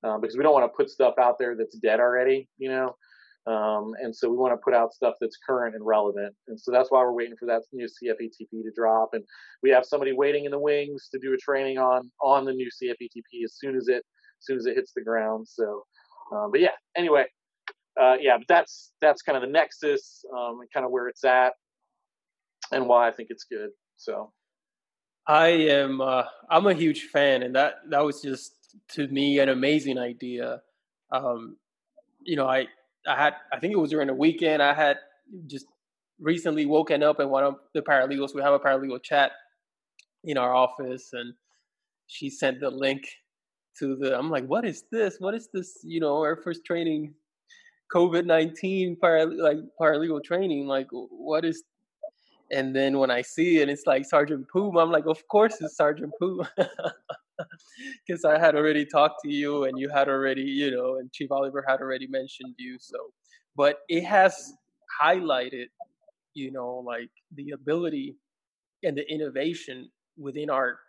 [0.04, 2.96] um, because we don't want to put stuff out there that's dead already, you know.
[3.48, 6.36] Um, and so we want to put out stuff that's current and relevant.
[6.48, 9.10] And so that's why we're waiting for that new CFETP to drop.
[9.14, 9.24] And
[9.64, 12.70] we have somebody waiting in the wings to do a training on on the new
[12.70, 14.04] CFETP as soon as it
[14.42, 15.48] as soon as it hits the ground.
[15.48, 15.86] So,
[16.34, 16.76] um, but yeah.
[16.96, 17.26] Anyway,
[18.00, 21.24] uh, yeah, but that's that's kind of the nexus um, and kind of where it's
[21.24, 21.54] at
[22.72, 23.70] and why I think it's good.
[23.98, 24.32] So,
[25.28, 28.54] I am uh, I'm a huge fan, and that that was just
[28.89, 30.62] to me an amazing idea.
[31.12, 31.58] Um,
[32.24, 32.68] you know, I
[33.08, 34.62] I had I think it was during the weekend.
[34.62, 34.97] I had
[35.47, 35.66] just
[36.20, 38.36] recently woken up and one of the paralegals.
[38.36, 39.32] We have a paralegal chat
[40.24, 41.34] in our office, and
[42.08, 43.02] she sent the link
[43.80, 44.18] to the.
[44.18, 45.18] I'm like, what is this?
[45.20, 45.80] What is this?
[45.84, 47.14] You know, Air Force training,
[47.93, 50.68] COVID nineteen para like paralegal training.
[50.68, 51.64] Like, what is?
[52.52, 54.78] And then when I see it, it's like Sergeant Poom.
[54.78, 56.45] I'm like, of course it's Sergeant Poom.
[58.06, 61.32] because I had already talked to you and you had already, you know, and Chief
[61.32, 62.78] Oliver had already mentioned you.
[62.80, 62.97] So,
[63.56, 64.54] but it has
[65.02, 65.66] highlighted,
[66.34, 68.18] you know, like the ability
[68.84, 70.80] and the innovation within our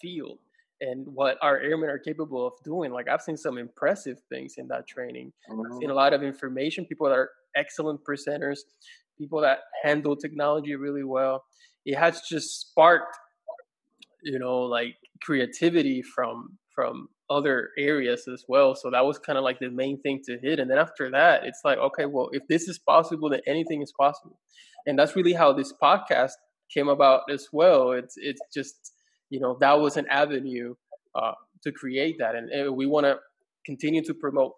[0.00, 0.38] field
[0.80, 2.92] and what our airmen are capable of doing.
[2.92, 5.32] Like I've seen some impressive things in that training.
[5.50, 5.90] I've seen mm-hmm.
[5.90, 8.60] a lot of information, people that are excellent presenters,
[9.18, 11.44] people that handle technology really well.
[11.84, 13.16] It has just sparked
[14.22, 18.74] you know like creativity from from other areas as well.
[18.74, 20.58] So that was kind of like the main thing to hit.
[20.58, 23.92] And then after that it's like okay well if this is possible then anything is
[23.98, 24.38] possible.
[24.86, 26.32] And that's really how this podcast
[26.72, 27.92] came about as well.
[27.92, 28.92] It's it's just
[29.30, 30.74] you know that was an avenue
[31.14, 31.32] uh,
[31.64, 32.34] to create that.
[32.34, 33.16] And, and we want to
[33.66, 34.52] continue to promote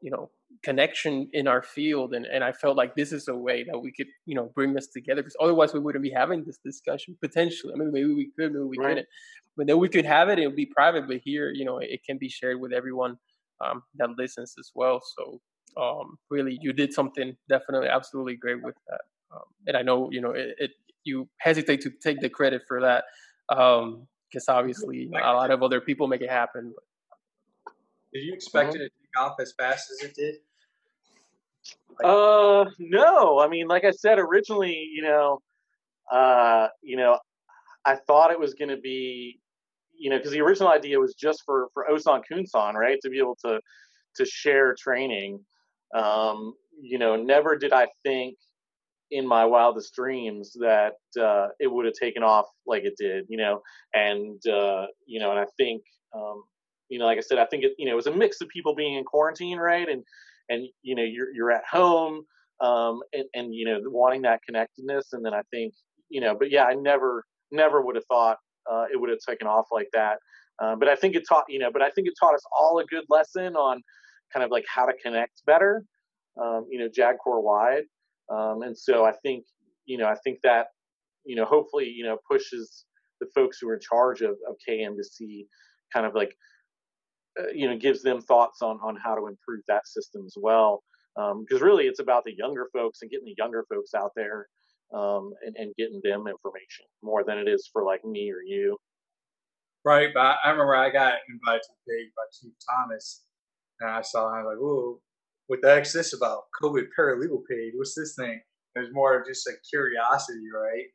[0.00, 0.30] you know
[0.62, 3.92] connection in our field and, and i felt like this is a way that we
[3.92, 7.72] could you know bring us together because otherwise we wouldn't be having this discussion potentially
[7.74, 8.88] i mean maybe we could maybe we right.
[8.88, 9.06] couldn't
[9.56, 12.00] but then we could have it it would be private but here you know it,
[12.06, 13.16] can be shared with everyone
[13.64, 15.40] um, that listens as well so
[15.80, 19.00] um, really you did something definitely absolutely great with that
[19.34, 20.70] um, and i know you know it, it,
[21.04, 23.04] you hesitate to take the credit for that
[23.48, 27.74] because um, obviously you know, a lot of other people make it happen but.
[28.12, 28.82] did you expect mm-hmm.
[28.82, 30.36] it off as fast as it did
[31.98, 33.38] like, uh, no.
[33.38, 35.40] I mean, like I said originally, you know,
[36.10, 37.18] uh, you know,
[37.84, 39.40] I thought it was going to be,
[39.98, 43.18] you know, because the original idea was just for for Osan Kunsan, right, to be
[43.18, 43.60] able to
[44.16, 45.40] to share training.
[45.94, 48.36] Um, you know, never did I think
[49.10, 53.36] in my wildest dreams that uh, it would have taken off like it did, you
[53.36, 53.60] know,
[53.94, 55.82] and uh, you know, and I think,
[56.14, 56.44] um,
[56.92, 58.48] you know, like I said, I think it, you know, it was a mix of
[58.48, 60.02] people being in quarantine, right, and
[60.48, 62.24] and you know you're you're at home
[62.60, 65.74] um, and, and you know wanting that connectedness and then i think
[66.08, 68.38] you know but yeah i never never would have thought
[68.70, 70.18] uh, it would have taken off like that
[70.62, 72.78] um, but i think it taught you know but i think it taught us all
[72.78, 73.80] a good lesson on
[74.32, 75.84] kind of like how to connect better
[76.42, 77.84] um, you know jag corps wide
[78.30, 79.44] um, and so i think
[79.86, 80.66] you know i think that
[81.24, 82.84] you know hopefully you know pushes
[83.20, 85.46] the folks who are in charge of, of KM to see
[85.92, 86.34] kind of like uh,
[87.54, 90.82] you know gives them thoughts on on how to improve that system as well.
[91.14, 94.46] Because um, really it's about the younger folks and getting the younger folks out there
[94.94, 98.76] um, and, and getting them information more than it is for like me or you.
[99.84, 103.24] Right but i remember i got invited to the page by chief thomas
[103.80, 105.00] and i saw i was like whoa
[105.52, 106.44] what the heck's this about?
[106.62, 108.40] Covid paralegal page what's this thing?
[108.74, 110.86] There's more of just a curiosity right?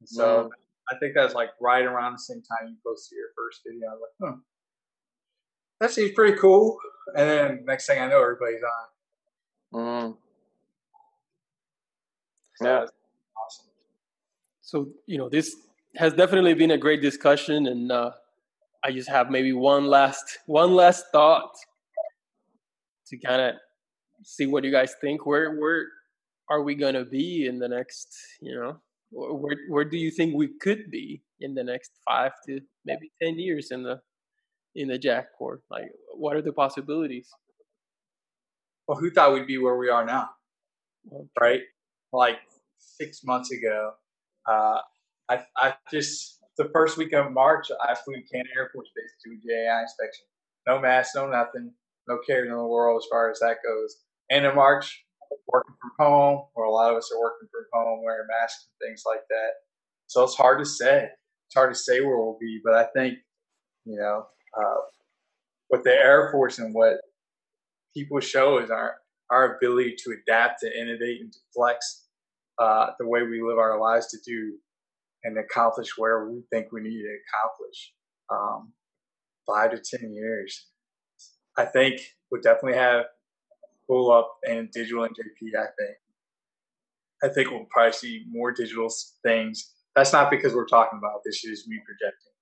[0.00, 0.48] And so mm.
[0.92, 3.88] I think that's like right around the same time you posted your first video.
[3.88, 4.38] I was like, hmm,
[5.80, 6.76] that seems pretty cool.
[7.16, 8.62] And then next thing I know, everybody's
[9.72, 9.80] on.
[9.80, 10.16] Mm.
[12.56, 12.80] So yeah.
[12.80, 13.66] Awesome.
[14.60, 15.56] So, you know, this
[15.96, 17.66] has definitely been a great discussion.
[17.66, 18.10] And uh,
[18.84, 21.54] I just have maybe one last, one last thought
[23.06, 23.54] to kind of
[24.22, 25.24] see what you guys think.
[25.24, 25.86] Where, where
[26.50, 30.34] are we going to be in the next, you know, where where do you think
[30.34, 34.00] we could be in the next five to maybe ten years in the
[34.78, 35.60] in the Corps?
[35.70, 37.28] Like, what are the possibilities?
[38.86, 40.30] Well, who thought we'd be where we are now?
[41.38, 41.62] Right,
[42.12, 42.38] like
[42.78, 43.92] six months ago,
[44.46, 44.78] uh,
[45.28, 49.12] I I just the first week of March I flew to Cannon Air Force Base
[49.24, 50.24] to a JAI inspection.
[50.66, 51.72] No mask, no nothing,
[52.06, 53.96] no care in the world as far as that goes.
[54.30, 55.04] And in March,
[55.46, 58.88] working from home, or a lot of us are working from home, wearing masks and
[58.88, 59.50] things like that.
[60.06, 61.08] So it's hard to say.
[61.48, 63.18] It's hard to say where we'll be, but I think,
[63.86, 64.26] you know,
[64.58, 64.80] uh,
[65.68, 66.98] what the Air Force and what
[67.94, 68.96] people show is our
[69.30, 72.06] our ability to adapt, to innovate, and to flex
[72.58, 74.54] uh, the way we live our lives to do
[75.24, 77.92] and accomplish where we think we need to accomplish.
[78.30, 78.72] Um,
[79.46, 80.66] five to ten years,
[81.56, 82.00] I think
[82.30, 83.06] we'll definitely have
[83.86, 85.96] pull up in digital NJP, I think.
[87.22, 88.88] I think we'll probably see more digital
[89.22, 89.72] things.
[89.96, 92.32] That's not because we're talking about this; is me projecting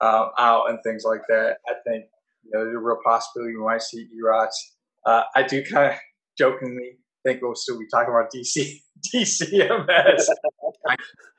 [0.00, 1.56] uh, out and things like that.
[1.68, 2.04] I think
[2.44, 4.76] you know, there's a real possibility we might see E-ROTs.
[5.06, 5.98] Uh, I do kind of
[6.38, 8.80] jokingly think we'll still be talking about DC
[9.14, 10.26] DCMS.
[10.88, 10.96] I,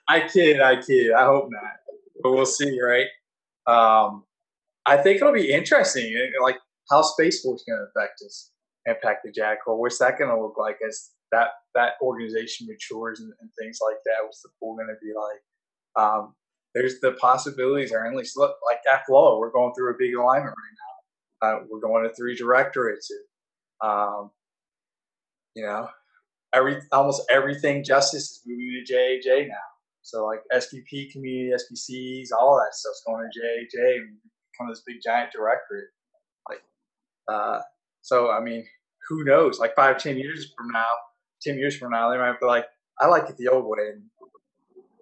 [0.08, 1.12] I kid, I kid.
[1.12, 1.74] I hope not,
[2.22, 3.08] but we'll see, right?
[3.68, 4.24] Um,
[4.86, 6.58] I think it'll be interesting, like
[6.90, 8.52] how Space Force going to affect us
[8.86, 9.80] impact the Corps.
[9.80, 13.98] What's that going to look like as that that organization matures and, and things like
[14.06, 14.24] that?
[14.24, 16.04] What's the pool going to be like?
[16.04, 16.36] Um,
[16.74, 18.36] there's the possibilities are endless.
[18.36, 21.48] Look, like at Flow, we're going through a big alignment right now.
[21.48, 23.12] Uh, we're going to three directorates.
[23.84, 24.32] Um,
[25.56, 25.90] you know,
[26.54, 29.56] every almost everything justice is moving to JAJ now.
[30.04, 34.18] So like SPP community, SPCs, all that stuff's going to JAJ and
[34.52, 35.90] become this big giant directorate.
[36.50, 36.64] Like,
[37.28, 37.60] uh,
[38.02, 38.66] so, I mean,
[39.08, 39.60] who knows?
[39.60, 40.88] Like five, ten years from now,
[41.42, 42.66] ten years from now, they might be like,
[43.00, 44.04] "I like it the old way." And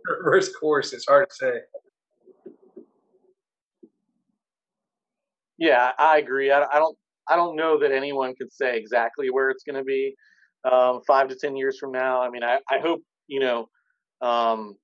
[0.10, 1.54] reverse course, it's hard to say.
[5.58, 6.52] Yeah, I agree.
[6.52, 6.98] I, I don't.
[7.32, 10.16] I don't know that anyone could say exactly where it's going to be
[10.70, 12.22] um, five to ten years from now.
[12.22, 13.70] I mean, I, I hope you know
[14.22, 14.76] um,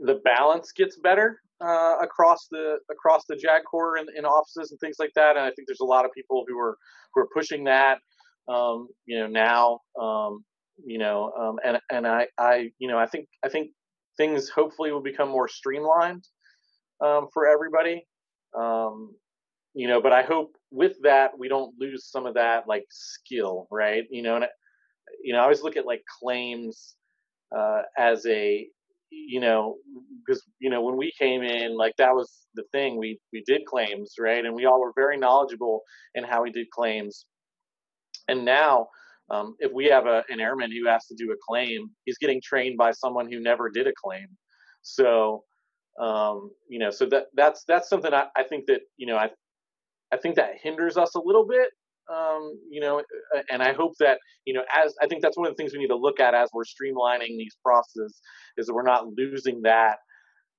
[0.00, 4.96] the balance gets better uh, across the across the JAG Corps in, offices and things
[4.98, 5.36] like that.
[5.36, 6.76] And I think there's a lot of people who are
[7.14, 7.98] who are pushing that.
[8.48, 9.80] Um, you know now.
[10.00, 10.44] Um,
[10.84, 13.70] you know, um, and and I I you know I think I think
[14.18, 16.26] things hopefully will become more streamlined
[17.02, 18.06] um, for everybody.
[18.58, 19.14] Um,
[19.74, 23.66] you know, but I hope with that we don't lose some of that like skill,
[23.70, 24.04] right?
[24.10, 24.46] You know, and
[25.22, 26.94] you know I always look at like claims
[27.56, 28.68] uh, as a
[29.10, 29.76] you know,
[30.26, 32.98] because you know when we came in, like that was the thing.
[32.98, 35.82] We we did claims, right, and we all were very knowledgeable
[36.14, 37.24] in how we did claims.
[38.28, 38.88] And now,
[39.30, 42.40] um, if we have a, an airman who has to do a claim, he's getting
[42.42, 44.26] trained by someone who never did a claim.
[44.82, 45.44] So,
[46.00, 49.30] um, you know, so that that's that's something I, I think that you know I
[50.12, 51.70] I think that hinders us a little bit
[52.08, 53.02] um, you know,
[53.50, 55.78] and I hope that, you know, as I think that's one of the things we
[55.78, 58.20] need to look at as we're streamlining these processes
[58.56, 59.96] is that we're not losing that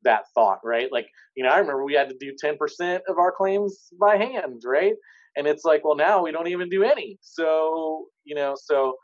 [0.04, 0.88] that thought, right?
[0.92, 4.62] Like, you know, I remember we had to do 10% of our claims by hand,
[4.66, 4.94] right?
[5.38, 7.18] And it's like, well, now we don't even do any.
[7.22, 8.96] So, you know, so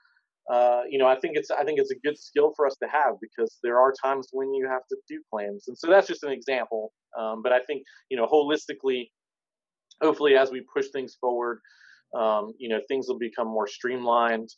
[0.51, 2.87] uh, you know, I think it's I think it's a good skill for us to
[2.87, 6.23] have because there are times when you have to do claims, and so that's just
[6.23, 6.93] an example.
[7.17, 9.09] Um, but I think you know, holistically,
[10.03, 11.59] hopefully, as we push things forward,
[12.15, 14.49] um, you know things will become more streamlined.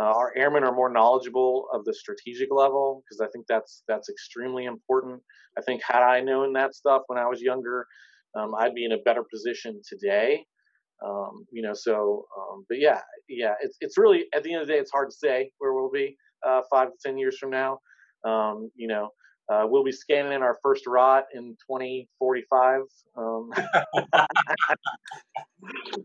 [0.00, 4.08] Uh, our airmen are more knowledgeable of the strategic level because I think that's that's
[4.08, 5.20] extremely important.
[5.58, 7.86] I think had I known that stuff when I was younger,
[8.34, 10.46] um, I'd be in a better position today.
[11.04, 14.68] Um, you know, so um, but yeah, yeah, it's it's really at the end of
[14.68, 16.16] the day, it's hard to say where we'll be
[16.46, 17.78] uh, five to ten years from now.
[18.24, 19.10] Um, you know,
[19.52, 22.80] Uh, we'll be scanning in our first rot in 2045.
[23.16, 23.50] Um,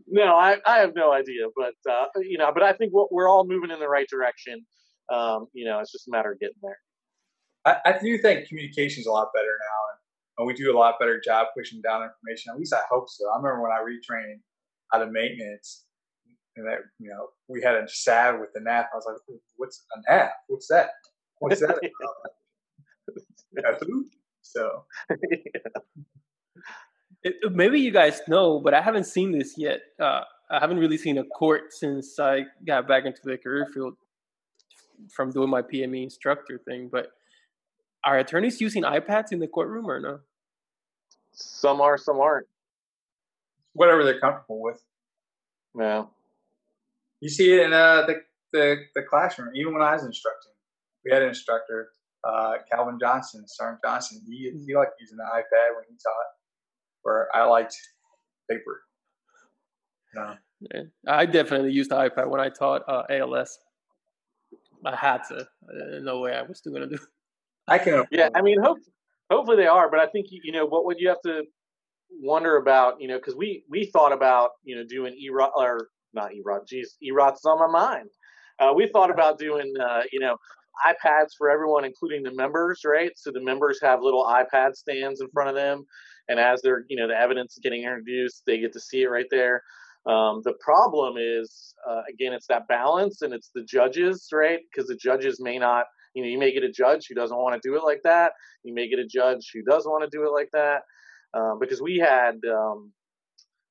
[0.08, 3.28] no, I, I have no idea, but uh, you know, but I think we're, we're
[3.28, 4.66] all moving in the right direction.
[5.10, 6.78] Um, you know, it's just a matter of getting there.
[7.64, 9.98] I, I do think communication is a lot better now, and,
[10.38, 12.52] and we do a lot better job pushing down information.
[12.52, 13.24] At least I hope so.
[13.32, 14.40] I remember when I retrained
[14.94, 15.84] out of maintenance,
[16.56, 18.86] and that you know we had a SAV with the NAF.
[18.92, 20.30] I was like, "What's a NAF?
[20.48, 20.90] What's that?
[21.38, 21.78] What's that?"
[24.42, 24.84] so.
[27.22, 29.80] It, maybe you guys know, but I haven't seen this yet.
[30.00, 33.94] Uh, I haven't really seen a court since I got back into the career field
[35.14, 36.88] from doing my PME instructor thing.
[36.90, 37.08] But
[38.04, 40.20] are attorneys using iPads in the courtroom or no?
[41.32, 42.46] Some are, some aren't.
[43.72, 44.82] Whatever they're comfortable with.
[45.78, 46.04] Yeah.
[47.20, 49.50] You see it in uh, the, the the classroom.
[49.54, 50.52] Even when I was instructing,
[51.04, 51.90] we had an instructor,
[52.24, 54.22] uh, Calvin Johnson, Sergeant Johnson.
[54.26, 56.26] He he liked using the iPad when he taught,
[57.02, 57.76] where I liked
[58.50, 58.82] paper.
[60.16, 60.34] Yeah.
[60.74, 60.82] yeah.
[61.06, 63.58] I definitely used the iPad when I taught uh, ALS.
[64.84, 65.46] I had to.
[66.02, 66.98] No way I was still gonna do.
[67.68, 68.04] I can.
[68.10, 68.78] Yeah, I mean, hope,
[69.30, 71.44] hopefully they are, but I think you know what would you have to
[72.18, 76.34] wonder about, you know, because we we thought about you know doing E-ROT or not
[76.34, 78.10] E-ROT, geez, E-ROT's on my mind.
[78.58, 80.36] Uh, we thought about doing uh, you know
[80.86, 83.12] iPads for everyone, including the members, right?
[83.16, 85.84] So the members have little iPad stands in front of them,
[86.28, 89.08] and as they're you know the evidence is getting introduced, they get to see it
[89.08, 89.62] right there.
[90.06, 94.60] Um, the problem is, uh, again, it's that balance and it's the judges, right?
[94.70, 95.84] Because the judges may not,
[96.14, 98.32] you know, you may get a judge who doesn't want to do it like that.
[98.62, 100.82] You may get a judge who does want to do it like that.
[101.32, 102.92] Uh, because we had um,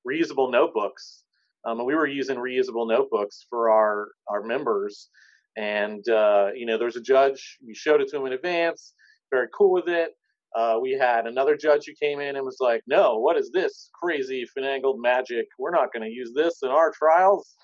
[0.07, 1.23] reusable notebooks.
[1.65, 5.09] Um, and we were using reusable notebooks for our, our members.
[5.57, 8.93] And, uh, you know, there was a judge, we showed it to him in advance,
[9.29, 10.11] very cool with it.
[10.55, 13.89] Uh, we had another judge who came in and was like, "No, what is this
[13.93, 15.47] crazy finagled magic?
[15.59, 17.55] We're not going to use this in our trials."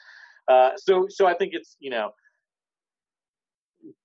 [0.47, 2.11] Uh, so, so I think it's you know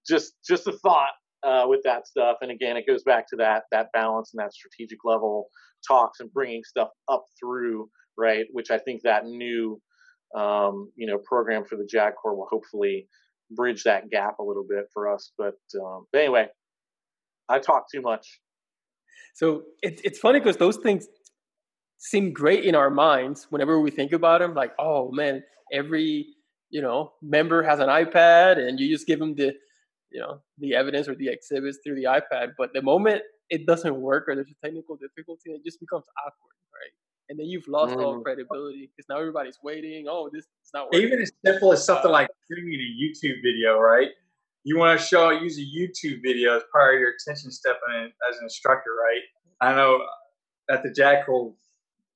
[0.06, 1.10] just just a thought
[1.42, 2.38] uh, with that stuff.
[2.40, 5.48] And again, it goes back to that that balance and that strategic level
[5.86, 7.88] talks and bringing stuff up through
[8.18, 9.80] right, which I think that new
[10.36, 13.08] um, you know program for the JAG Corps will hopefully
[13.50, 15.32] bridge that gap a little bit for us.
[15.36, 16.46] But, um, but anyway,
[17.48, 18.40] I talk too much.
[19.34, 21.08] So it, it's funny because those things
[21.98, 24.54] seem great in our minds whenever we think about them.
[24.54, 26.26] Like, oh man, every
[26.70, 29.54] you know member has an iPad, and you just give them the
[30.10, 32.52] you know the evidence or the exhibits through the iPad.
[32.58, 36.56] But the moment it doesn't work or there's a technical difficulty, it just becomes awkward,
[36.72, 36.92] right?
[37.28, 38.02] And then you've lost mm.
[38.02, 40.06] all credibility because now everybody's waiting.
[40.08, 41.00] Oh, this is not working.
[41.00, 44.10] Even as simple as something like streaming a YouTube video, right?
[44.64, 48.36] you want to show use a YouTube video as part of your attention step as
[48.36, 49.22] an instructor, right?
[49.60, 50.00] I know
[50.70, 51.54] at the Corps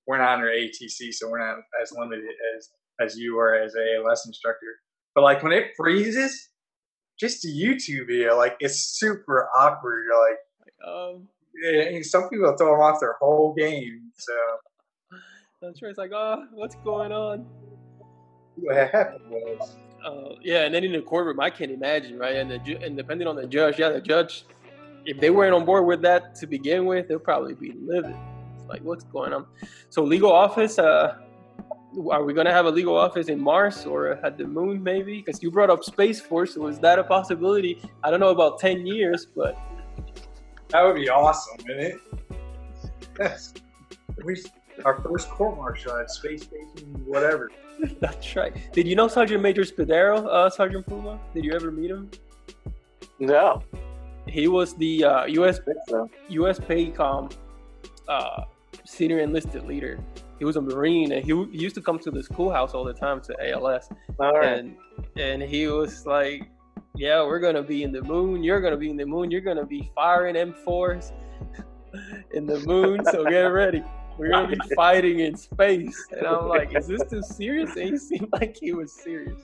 [0.07, 2.27] we're not under ATC, so we're not as limited
[2.57, 2.71] as
[3.01, 4.67] as you are as a ALS instructor.
[5.15, 6.51] But like when it freezes,
[7.19, 10.05] just a YouTube video, like it's super awkward.
[10.05, 10.39] You're like,
[10.87, 11.29] um,
[11.63, 14.11] yeah, some people throw them off their whole game.
[14.17, 14.33] So
[15.63, 15.91] that's right.
[15.91, 17.47] It's like, oh, what's going on?
[18.57, 22.37] What happened was uh, yeah, and then in the courtroom, I can't imagine, right?
[22.37, 24.45] And the ju- and depending on the judge, yeah, the judge,
[25.07, 28.17] if they weren't on board with that to begin with, they'll probably be livid.
[28.55, 29.47] It's like, what's going on?
[29.89, 31.17] So, legal office, uh,
[32.11, 35.19] are we going to have a legal office in Mars or at the moon, maybe?
[35.19, 37.81] Because you brought up Space Force, Was that a possibility?
[38.03, 39.59] I don't know about 10 years, but.
[40.69, 42.01] That would be awesome, isn't it?
[43.19, 43.55] Yes.
[44.25, 44.43] We,
[44.85, 47.51] our first court martial at Space Station, whatever.
[48.01, 48.55] That's right.
[48.73, 51.21] Did you know Sergeant Major Spadero, uh, Sergeant Puma?
[51.33, 52.11] Did you ever meet him?
[53.19, 53.63] No.
[54.27, 55.61] He was the uh, U.S.
[55.89, 56.11] So.
[56.29, 56.59] U.S.
[56.59, 57.33] PACOM
[58.09, 58.45] uh,
[58.85, 59.99] senior enlisted leader.
[60.39, 62.93] He was a Marine, and he, he used to come to the schoolhouse all the
[62.93, 63.89] time to ALS.
[64.19, 64.59] Right.
[64.59, 64.77] And
[65.17, 66.51] and he was like,
[66.97, 68.43] "Yeah, we're gonna be in the moon.
[68.43, 69.31] You're gonna be in the moon.
[69.31, 71.13] You're gonna be firing M4s
[72.33, 73.05] in the moon.
[73.05, 73.85] So get ready."
[74.19, 76.07] we're gonna be fighting in space.
[76.13, 77.75] And I'm like, is this too serious?
[77.77, 79.41] And he seemed like he was serious.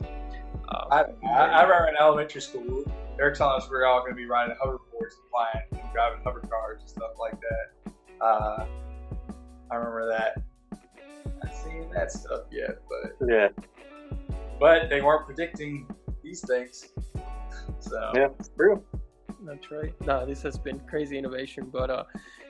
[0.69, 2.85] Um, I, I, I, remember in elementary school,
[3.17, 6.81] they're telling us we're all gonna be riding hoverboards and flying and driving hover cars
[6.81, 7.93] and stuff like that.
[8.25, 8.67] Uh,
[9.71, 10.43] I remember that.
[11.43, 13.49] I've seen that stuff yet, but yeah,
[14.59, 15.87] but they weren't predicting
[16.23, 16.89] these things.
[17.79, 18.85] So yeah, true.
[19.43, 19.95] That's right.
[20.03, 22.05] No, this has been crazy innovation, but uh,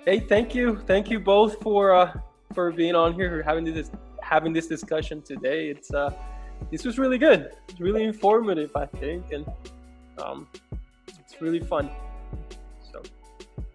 [0.06, 2.10] Hey, thank you, thank you both for uh,
[2.54, 3.90] for being on here, for having this
[4.22, 5.68] having this discussion today.
[5.68, 6.10] It's uh,
[6.70, 7.50] this was really good.
[7.68, 9.44] It's really informative, I think, and
[10.22, 10.48] um,
[11.06, 11.90] it's really fun.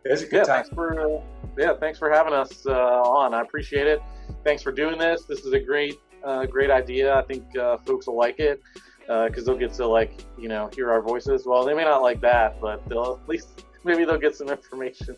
[0.05, 0.55] So, It's a good yeah, time.
[0.63, 1.21] thanks for uh,
[1.57, 3.33] yeah, thanks for having us uh, on.
[3.33, 4.01] I appreciate it.
[4.43, 5.23] Thanks for doing this.
[5.23, 7.15] This is a great uh, great idea.
[7.15, 8.61] I think uh, folks will like it
[9.07, 11.45] because they'll get to like you know hear our voices.
[11.47, 15.15] Well, they may not like that, but they'll at least maybe they'll get some information.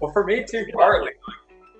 [0.00, 1.10] Well, for me too, partly.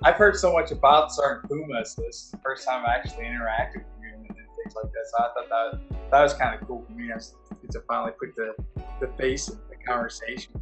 [0.03, 3.25] I've heard so much about Sergeant Puma, so this is the first time I actually
[3.25, 5.07] interacted with you and, and things like that.
[5.11, 5.49] So I thought
[5.81, 7.35] that that was kind of cool for me as
[7.71, 8.55] to finally put the
[9.01, 10.53] the face of the conversation,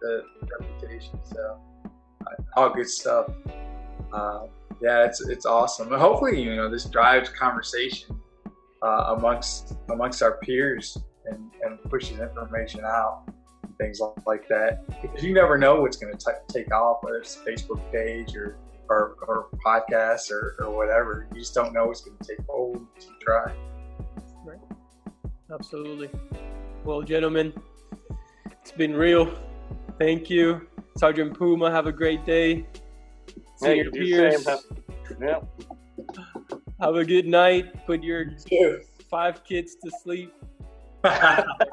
[0.00, 0.22] the,
[0.60, 1.18] reputation.
[1.24, 1.60] So
[2.56, 3.30] all good stuff.
[4.12, 4.46] Uh,
[4.82, 5.92] yeah, it's it's awesome.
[5.92, 8.20] And hopefully, you know, this drives conversation
[8.82, 10.96] uh, amongst amongst our peers
[11.26, 13.24] and, and pushes information out,
[13.62, 14.86] and things like that.
[15.02, 18.58] Because you never know what's going to take off, whether it's a Facebook page or
[18.88, 21.28] or, or podcast or, or whatever.
[21.34, 22.86] You just don't know what's going to take hold.
[23.00, 23.52] You try.
[24.44, 24.58] Right.
[25.52, 26.08] Absolutely.
[26.84, 27.52] Well, gentlemen,
[28.62, 29.36] it's been real.
[29.98, 31.70] Thank you, Sergeant Puma.
[31.70, 32.66] Have a great day.
[33.60, 34.46] Hey, you peers.
[35.20, 35.40] Yeah.
[36.80, 37.84] Have a good night.
[37.86, 38.26] Put your
[39.10, 40.32] five kids to sleep.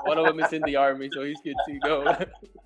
[0.06, 2.18] One of them is in the army, so he's good to go.